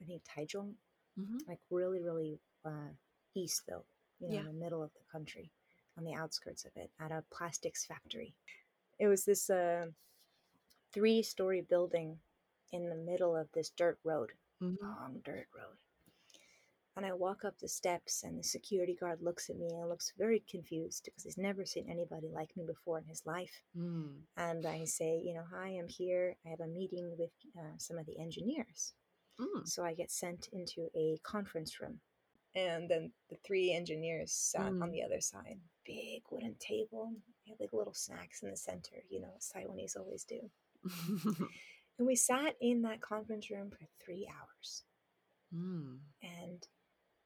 [0.00, 0.74] I think Taichung,
[1.18, 1.38] Mm-hmm.
[1.48, 2.90] like really, really uh,
[3.36, 3.84] east though,
[4.20, 4.40] you know, Yeah.
[4.40, 5.52] in the middle of the country,
[5.98, 8.34] on the outskirts of it, at a plastics factory.
[8.98, 9.86] It was this uh,
[10.92, 12.18] three-story building
[12.72, 14.84] in the middle of this dirt road, Mm-hmm.
[14.86, 15.76] long dirt road.
[16.96, 20.12] And I walk up the steps, and the security guard looks at me and looks
[20.16, 23.62] very confused because he's never seen anybody like me before in his life.
[23.76, 24.12] Mm.
[24.36, 26.36] And I say, you know, hi, I'm here.
[26.46, 28.92] I have a meeting with uh, some of the engineers.
[29.40, 29.66] Mm.
[29.66, 31.98] So I get sent into a conference room.
[32.54, 34.92] And then the three engineers sat on Mm.
[34.92, 35.58] the other side.
[35.84, 37.12] Big wooden table.
[37.46, 40.50] They had like little snacks in the center, you know, as Taiwanese always do.
[41.98, 44.82] And we sat in that conference room for three hours.
[45.54, 45.98] mm.
[46.22, 46.66] and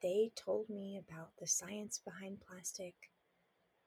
[0.02, 2.94] they told me about the science behind plastic,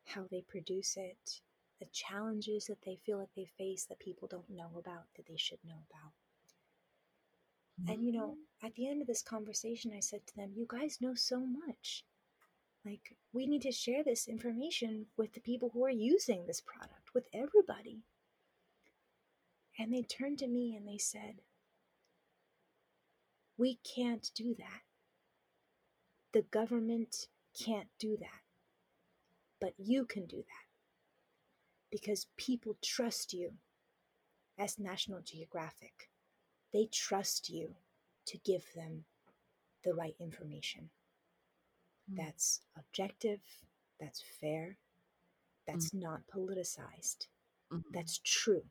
[0.05, 1.41] how they produce it,
[1.79, 5.37] the challenges that they feel like they face that people don't know about that they
[5.37, 6.13] should know about.
[7.87, 10.99] And you know, at the end of this conversation, I said to them, You guys
[11.01, 12.03] know so much.
[12.85, 17.13] Like, we need to share this information with the people who are using this product,
[17.13, 18.03] with everybody.
[19.79, 21.41] And they turned to me and they said,
[23.57, 24.81] We can't do that.
[26.33, 27.27] The government
[27.59, 28.41] can't do that.
[29.61, 30.45] But you can do that.
[31.91, 33.53] because people trust you
[34.57, 36.09] as National Geographic.
[36.73, 37.75] They trust you
[38.27, 39.05] to give them
[39.83, 40.89] the right information.
[42.17, 43.41] That's objective,
[43.99, 44.77] that's fair,
[45.67, 47.27] that's not politicized,
[47.71, 47.81] Mhm.
[47.93, 48.63] that's true.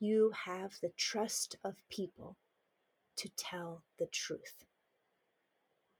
[0.00, 2.36] You have the trust of people
[3.16, 4.64] to tell the truth.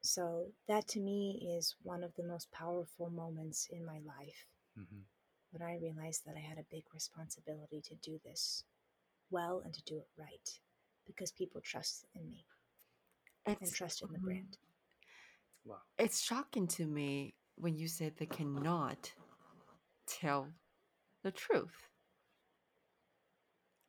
[0.03, 4.47] So, that to me is one of the most powerful moments in my life
[4.77, 5.05] Mhm.
[5.51, 8.64] when I realized that I had a big responsibility to do this
[9.31, 10.61] well and to do it right
[11.07, 12.47] because people trust in me
[13.47, 14.20] and trust in the mhm.
[14.20, 14.59] brand.
[15.65, 15.81] Wow.
[15.99, 19.15] It's shocking to me when you say they cannot
[20.07, 20.55] tell
[21.23, 21.89] the truth.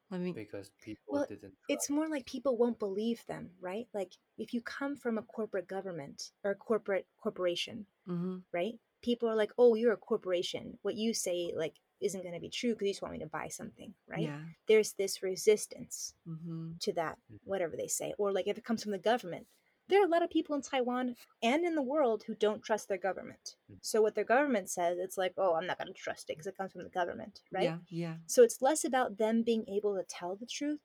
[0.09, 0.31] Let me.
[0.33, 1.53] Because people Well, didn't.
[1.67, 3.87] It's more like people won't believe them, right?
[3.93, 8.79] Like if you come from a corporate government or a corporate corporation, hmm right?
[9.01, 10.79] People are like, "Oh, you're a corporation.
[10.83, 13.27] What you say like isn't going to be true because you just want me to
[13.27, 14.33] buy something," right?
[14.33, 14.41] Yeah.
[14.67, 17.39] There's this resistance hmm to that, Mhm.
[17.43, 18.13] whatever they say.
[18.17, 19.47] Or like if it comes from the government,
[19.87, 22.87] there are a lot of people in Taiwan and in the world who don't trust
[22.87, 23.55] their government.
[23.71, 23.77] Mhm.
[23.81, 26.47] So what their government says, it's like, "Oh, I'm not going to trust it because
[26.47, 27.63] it comes from the government," right?
[27.63, 27.79] Yeah.
[27.89, 28.17] Yeah.
[28.25, 30.81] So it's less about them being able to tell the truth,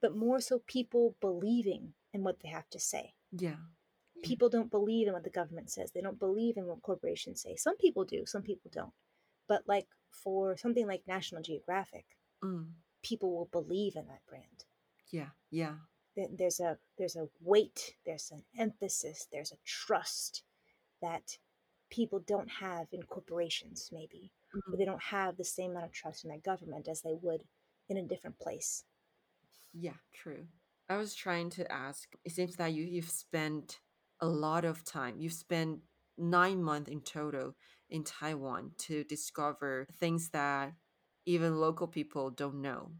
[0.00, 3.14] but more so people believing in what they have to say.
[3.30, 3.56] Yeah.
[4.22, 5.90] People don't believe in what the government says.
[5.92, 7.56] They don't believe in what corporations say.
[7.56, 8.94] Some people do, some people don't.
[9.48, 12.06] But like for something like National Geographic,
[12.42, 12.74] Mm.
[13.02, 14.64] people will believe in that brand.
[15.08, 15.30] Yeah.
[15.50, 15.78] Yeah.
[16.14, 20.42] Th- There's a there's a weight, there's an emphasis, there's a trust
[21.02, 21.38] that
[21.90, 24.32] people don't have in corporations maybe.
[24.54, 24.78] Mhm.
[24.78, 27.46] they don't have the same amount of trust in their government as they would
[27.88, 28.84] in a different place.
[29.72, 30.46] Yeah, true.
[30.88, 32.14] I was trying to ask.
[32.24, 33.80] It seems that you you've spent
[34.20, 35.18] a lot of time.
[35.20, 35.80] You've spent
[36.18, 37.54] nine months in total
[37.88, 40.74] in Taiwan to discover things that
[41.24, 42.92] even local people don't know.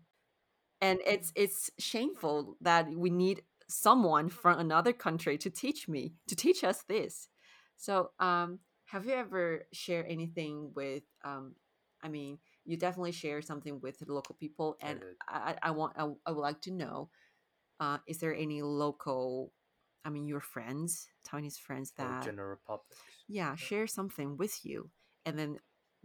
[0.82, 6.34] And it's it's shameful that we need someone from another country to teach me to
[6.36, 7.28] teach us this.
[7.76, 11.04] So, um, have you ever shared anything with?
[11.24, 11.54] Um,
[12.02, 15.00] I mean, you definitely share something with the local people, and.
[15.28, 17.08] I, I I want I, I would like to know
[17.80, 19.52] uh, is there any local
[20.04, 22.98] i mean your friends taiwanese friends Or that general public.
[23.28, 24.90] yeah share something with you
[25.24, 25.58] and then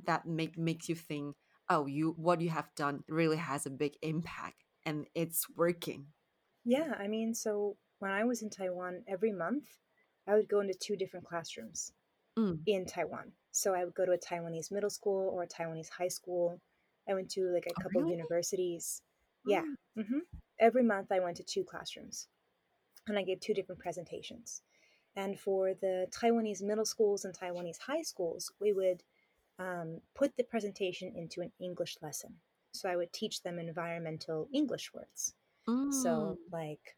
[0.05, 1.35] that make makes you think
[1.69, 6.07] oh you what you have done really has a big impact and it's working
[6.65, 9.67] Yeah, I mean, so when I was in Taiwan every month,
[10.27, 11.91] I would go into two different classrooms
[12.37, 12.59] Mm.
[12.67, 13.33] in Taiwan.
[13.51, 16.61] So I would go to a Taiwanese middle school or a Taiwanese high school.
[17.09, 18.17] I went to like a Oh, couple of really?
[18.17, 19.01] universities.
[19.45, 19.63] Yeah.
[19.97, 20.03] Mm.
[20.05, 20.19] hmm
[20.59, 22.27] Every month I went to two classrooms
[23.07, 24.61] and I gave two different presentations.
[25.15, 29.03] And for the Taiwanese middle schools and Taiwanese high schools, we would
[29.59, 32.41] um, put the presentation into an English lesson.
[32.76, 35.34] So I would teach them environmental English words.
[35.90, 36.38] So Mm.
[36.50, 36.96] like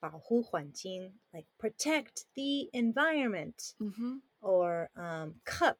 [0.00, 4.22] 保护环境, like protect the environment, Mhm.
[4.40, 5.78] or um, cup,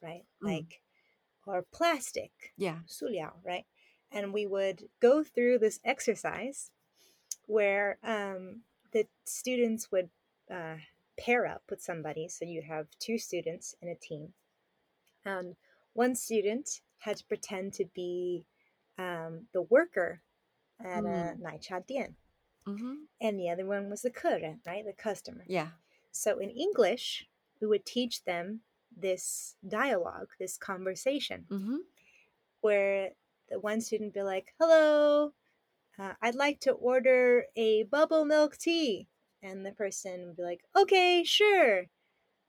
[0.00, 0.24] right?
[0.42, 0.46] Mm.
[0.46, 0.82] Like
[1.46, 3.66] or plastic, yeah 塑料, right?
[4.12, 6.70] And we would go through this exercise
[7.46, 8.62] where um,
[8.92, 10.10] the students would
[10.50, 10.76] uh,
[11.18, 12.28] pair up with somebody.
[12.28, 14.34] So you have two students in a team,
[15.24, 15.56] and
[15.94, 18.46] one student had to pretend to be
[18.97, 20.21] um, the worker
[20.83, 21.35] at mm.
[21.35, 22.15] a Nai Cha Dian.
[22.67, 22.93] Mm-hmm.
[23.21, 24.83] And the other one was the customer, right?
[24.85, 25.43] The customer.
[25.47, 25.69] Yeah.
[26.11, 27.27] So in English,
[27.61, 28.61] we would teach them
[28.95, 31.77] this dialogue, this conversation, mm-hmm.
[32.61, 33.11] where
[33.49, 35.33] the one student be like, "Hello,
[35.99, 39.07] uh, I'd like to order a bubble milk tea,"
[39.43, 41.85] and the person would be like, "Okay, sure."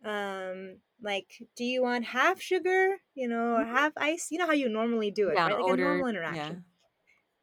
[0.04, 3.00] Um, like, do you want half sugar?
[3.14, 3.74] You know, or Mhm.
[3.74, 4.30] half ice?
[4.30, 5.54] You know how you normally do it, yeah right?
[5.56, 6.64] Like order a normal yeah interaction.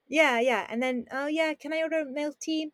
[0.07, 0.65] Yeah, yeah.
[0.69, 2.71] And then, oh yeah, can I order milk tea?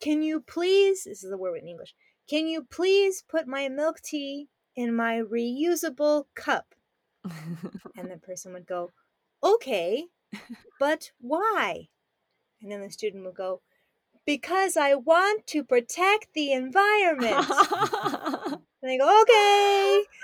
[0.00, 1.04] Can you please?
[1.04, 1.94] This is the word in English.
[2.28, 6.74] Can you please put my milk tea in my reusable cup?
[7.96, 8.90] And the person would go,
[9.42, 10.08] okay,
[10.78, 11.88] but why?
[12.60, 13.62] And then the student would go,
[14.24, 17.46] because I want to protect the environment.
[18.82, 20.04] and they go, okay.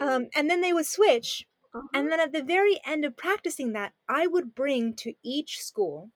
[0.00, 1.46] Um, and then they would switch.
[1.92, 6.12] And then at the very end of practicing that, I would bring to each school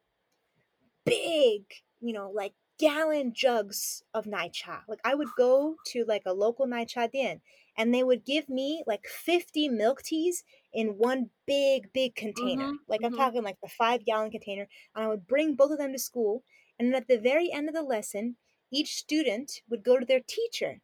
[1.05, 1.65] big,
[2.01, 4.85] you know, like gallon jugs of nai cha.
[4.89, 7.41] Like I would go to like a local nai cha dian
[7.77, 12.65] and they would give me like 50 milk teas in one big, big container.
[12.65, 13.17] Mhm, Like I'm mhm.
[13.17, 14.69] talking like the five gallon container.
[14.95, 16.45] And I would bring both of them to school.
[16.79, 18.37] And then at the very end of the lesson,
[18.71, 20.81] each student would go to their teacher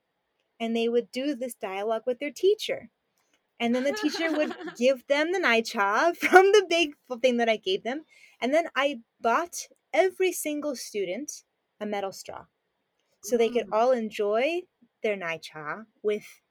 [0.61, 2.91] and they would do this dialogue with their teacher.
[3.61, 7.49] And then the teacher would give them the nai cha from the big thing that
[7.49, 8.05] I gave them.
[8.41, 11.45] And then I bought every single student
[11.81, 12.47] a metal straw
[13.23, 13.73] so they could Mm.
[13.73, 14.63] all enjoy
[15.03, 16.43] their nai cha with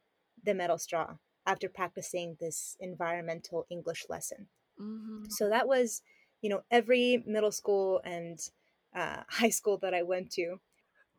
[0.43, 4.49] the metal straw after practicing this environmental English lesson.
[4.79, 5.23] Mhm.
[5.29, 6.01] So that was,
[6.41, 8.39] you know, every middle school and
[8.93, 10.59] uh, high school that I went to.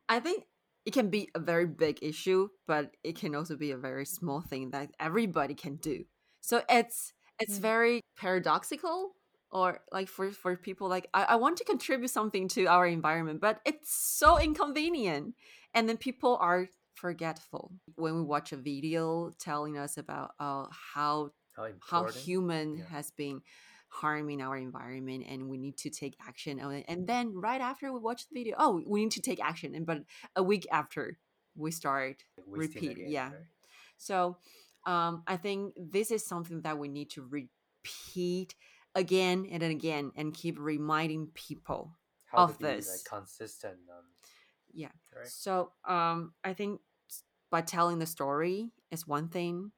[0.09, 0.45] I think
[0.89, 4.41] it can be a very big issue, but it can also be a very small
[4.41, 6.05] thing that everybody can do.
[6.41, 7.61] So it's it's Mm.
[7.61, 9.13] very paradoxical
[9.51, 13.41] or like for for people like I, I want to contribute something to our environment,
[13.41, 15.35] but it's so inconvenient.
[15.73, 21.31] And then people are forgetful when we watch a video telling us about uh, how
[21.55, 22.85] How how human Yeah.
[22.91, 23.41] has been
[23.89, 26.85] harming our environment and we need to take action on it.
[26.87, 29.85] and then right after we watch the video oh we need to take action and
[29.85, 29.99] but
[30.35, 31.17] a week after
[31.55, 33.43] we start Like wasting repeat again, yeah right?
[33.97, 34.37] so
[34.85, 38.55] um i think this is something that we need to repeat
[38.95, 41.91] again and again and keep reminding people
[42.31, 43.03] How of to be like this.
[43.07, 43.77] consistent.
[43.89, 44.05] Um,
[44.73, 45.27] yeah right.
[45.27, 46.81] So um I think
[47.51, 49.71] by telling the story is one thing,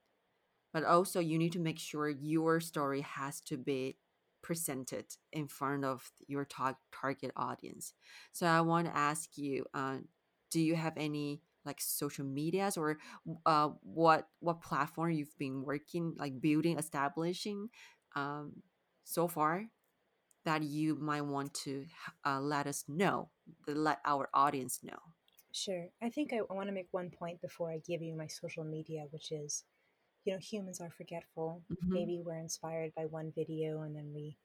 [0.74, 3.96] but also you need to make sure your story has to be
[4.42, 7.94] presented in front of your tar- target audience.
[8.32, 9.98] So I want to ask you, uh,
[10.50, 12.98] do you have any like social medias or
[13.46, 17.70] uh, what what platform you've been working like building establishing
[18.16, 18.54] um,
[19.04, 19.66] so far
[20.46, 21.86] that you might want to
[22.26, 23.30] uh, let us know
[23.68, 24.98] let our audience know
[25.54, 25.90] Sure.
[26.02, 29.06] I think I want to make one point before I give you my social media,
[29.12, 29.64] which is,
[30.26, 31.64] you know, humans are forgetful.
[31.70, 31.94] Mhm.
[31.94, 34.38] Maybe we're inspired by one video and then we,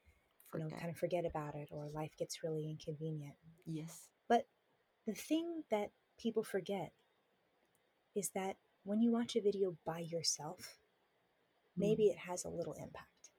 [0.53, 3.37] you know, kind of forget about it or life gets really inconvenient.
[3.67, 4.49] yes But
[5.07, 6.93] the thing that people forget
[8.17, 10.81] is that when you watch a video by yourself,
[11.77, 13.31] maybe it has a little impact.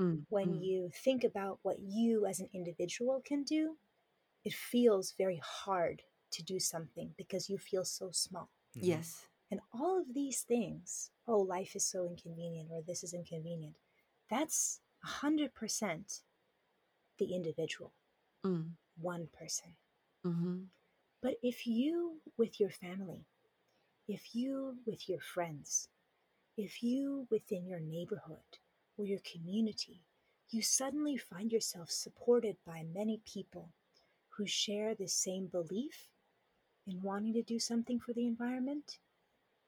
[0.00, 0.62] Mm, When mm.
[0.62, 3.78] you think about what you as an individual can do,
[4.44, 6.02] it feels very hard
[6.32, 8.50] to do something because you feel so small.
[8.74, 13.74] Yes And all of these things, oh, life is so inconvenient or this is inconvenient,
[14.30, 16.20] that's 100%
[17.18, 17.92] the individual,
[18.46, 18.70] mm,
[19.00, 19.74] one person.
[20.26, 20.58] mm-hmm.
[21.22, 23.26] But if you, with your family,
[24.08, 25.88] if you, with your friends,
[26.56, 28.58] if you, within your neighborhood
[28.96, 30.02] or your community,
[30.48, 33.70] you suddenly find yourself supported by many people
[34.30, 36.08] who share the same belief
[36.86, 38.98] in wanting to do something for the environment,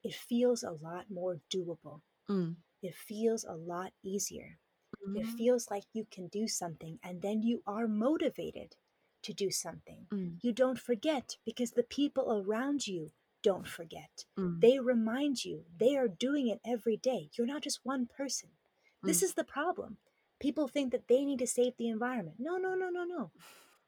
[0.03, 2.01] it feels a lot more doable.
[2.29, 4.59] Mm, It feels a lot easier.
[5.13, 8.75] It mhm, feels like you can do something and then you are motivated
[9.23, 10.07] to do something.
[10.11, 14.25] mm, You don't forget because the people around you don't forget.
[14.37, 17.31] mm, They remind you they are doing it every day.
[17.33, 18.51] You're not just one person.
[19.05, 19.23] This Mm.
[19.23, 19.97] is the problem.
[20.39, 22.39] People think that they need to save the environment.
[22.39, 23.31] No, no, no, no, no.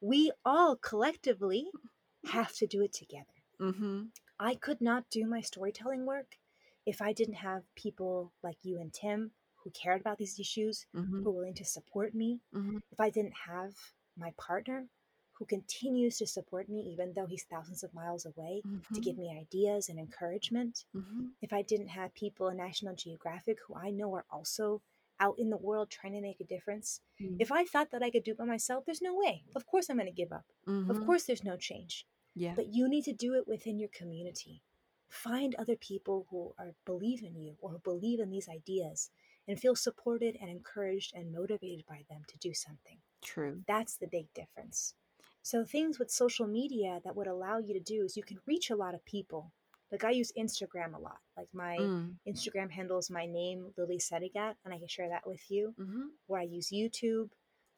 [0.00, 1.74] We all collectively
[2.26, 3.42] have to do it together.
[3.60, 4.02] mm-hmm.
[4.38, 6.36] I could not do my storytelling work
[6.84, 9.30] if I didn't have people like you and Tim
[9.62, 11.18] who cared about these issues, Mm-hmm.
[11.18, 12.40] who were willing to support me.
[12.54, 12.78] Mm-hmm.
[12.92, 13.74] If I didn't have
[14.16, 14.86] my partner
[15.32, 18.62] who continues to support me even though he's thousands of miles away
[18.94, 20.84] to give me ideas and encouragement.
[20.96, 21.24] Mm-hmm.
[21.42, 24.80] If I didn't have people in National Geographic who I know are also
[25.20, 27.00] out in the world trying to make a difference.
[27.20, 27.36] Mm.
[27.38, 29.44] If I thought that I could do it by myself, there's no way.
[29.54, 30.44] Of course I'm going to give up.
[30.66, 31.06] Of Mhm.
[31.06, 32.06] course there's no change.
[32.36, 34.62] Yeah But you need to do it within your community.
[35.08, 39.10] Find other people who are believe in you or who believe in these ideas
[39.48, 42.98] and feel supported and encouraged and motivated by them to do something.
[43.24, 44.94] true That's the big difference.
[45.42, 48.70] So things with social media that would allow you to do is you can reach
[48.70, 49.52] a lot of people.
[49.92, 51.18] Like I use Instagram a lot.
[51.36, 52.14] Like my mm.
[52.26, 55.74] Instagram handle is my name, Lily Sedaghat, and I can share that with you.
[55.80, 56.06] mm-hmm.
[56.26, 57.30] Where I use YouTube,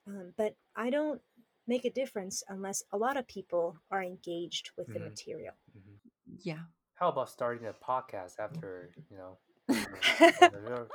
[0.06, 1.20] um, but I don't
[1.68, 5.10] make a difference unless a lot of people are engaged with the Mhm.
[5.10, 5.54] material.
[5.76, 5.98] Mhm.
[6.42, 6.64] yeah
[6.94, 9.38] How about starting a podcast after you know?
[9.68, 10.88] the real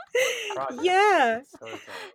[0.53, 1.41] project yeah,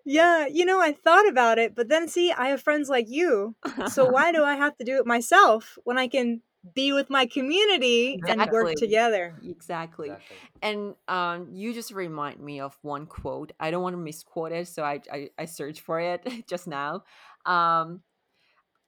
[0.04, 0.46] yeah.
[0.46, 3.54] You know, I thought about it, but then see, I have friends like you.
[3.88, 6.42] So why do I have to do it myself when I can
[6.74, 9.34] be with my community and work together?
[9.44, 10.36] exactly Exactly.
[10.62, 14.66] and um you just remind me of one quote i don't want to misquote it
[14.66, 17.04] so i i, I searched for it just now
[17.46, 18.02] um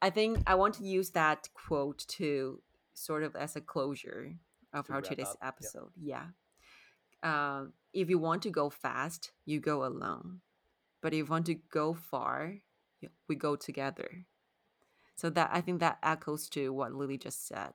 [0.02, 2.62] i think i want to use that quote to
[2.94, 4.34] sort of as a closure
[4.72, 5.48] of To our today's up, yep.
[5.54, 6.26] episode yeah
[7.22, 10.40] um if you want to go fast you go alone
[11.02, 12.54] but if you want to go far
[13.28, 14.26] we go together
[15.16, 17.72] so that i think that echoes to what lily just said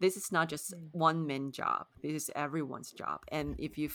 [0.00, 0.88] this is not just Mm.
[0.92, 3.88] one man job this is everyone's job and if you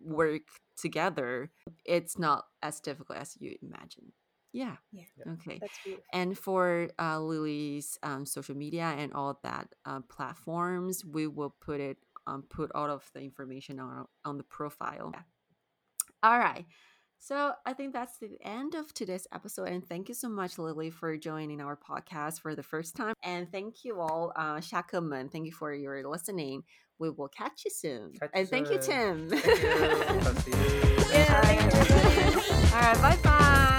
[0.00, 0.42] work
[0.76, 1.50] together,
[1.84, 4.12] it's not as difficult as you imagine.
[4.52, 4.76] Yeah.
[4.92, 5.04] Yeah.
[5.34, 5.58] Okay.
[5.60, 6.04] That's beautiful.
[6.12, 11.80] And for uh, Lily's um, social media and all that uh, platforms, we will put
[11.80, 15.12] it um, put all of the information on on the profile.
[16.22, 16.64] All right.
[17.18, 20.90] So I think that's the end of today's episode, and thank you so much, Lily,
[20.90, 23.14] for joining our podcast for the first time.
[23.22, 25.30] And thank you all, uh, Shakuman.
[25.30, 26.64] Thank you for your listening.
[26.98, 28.12] We will catch you soon.
[28.18, 28.78] Catch and thank you.
[28.78, 29.28] Tim.
[29.28, 29.68] Thank you.
[29.70, 30.56] I'll see you.
[31.12, 32.74] Yeah, thank you, everybody.
[32.74, 33.02] all right.
[33.02, 33.78] Bye bye.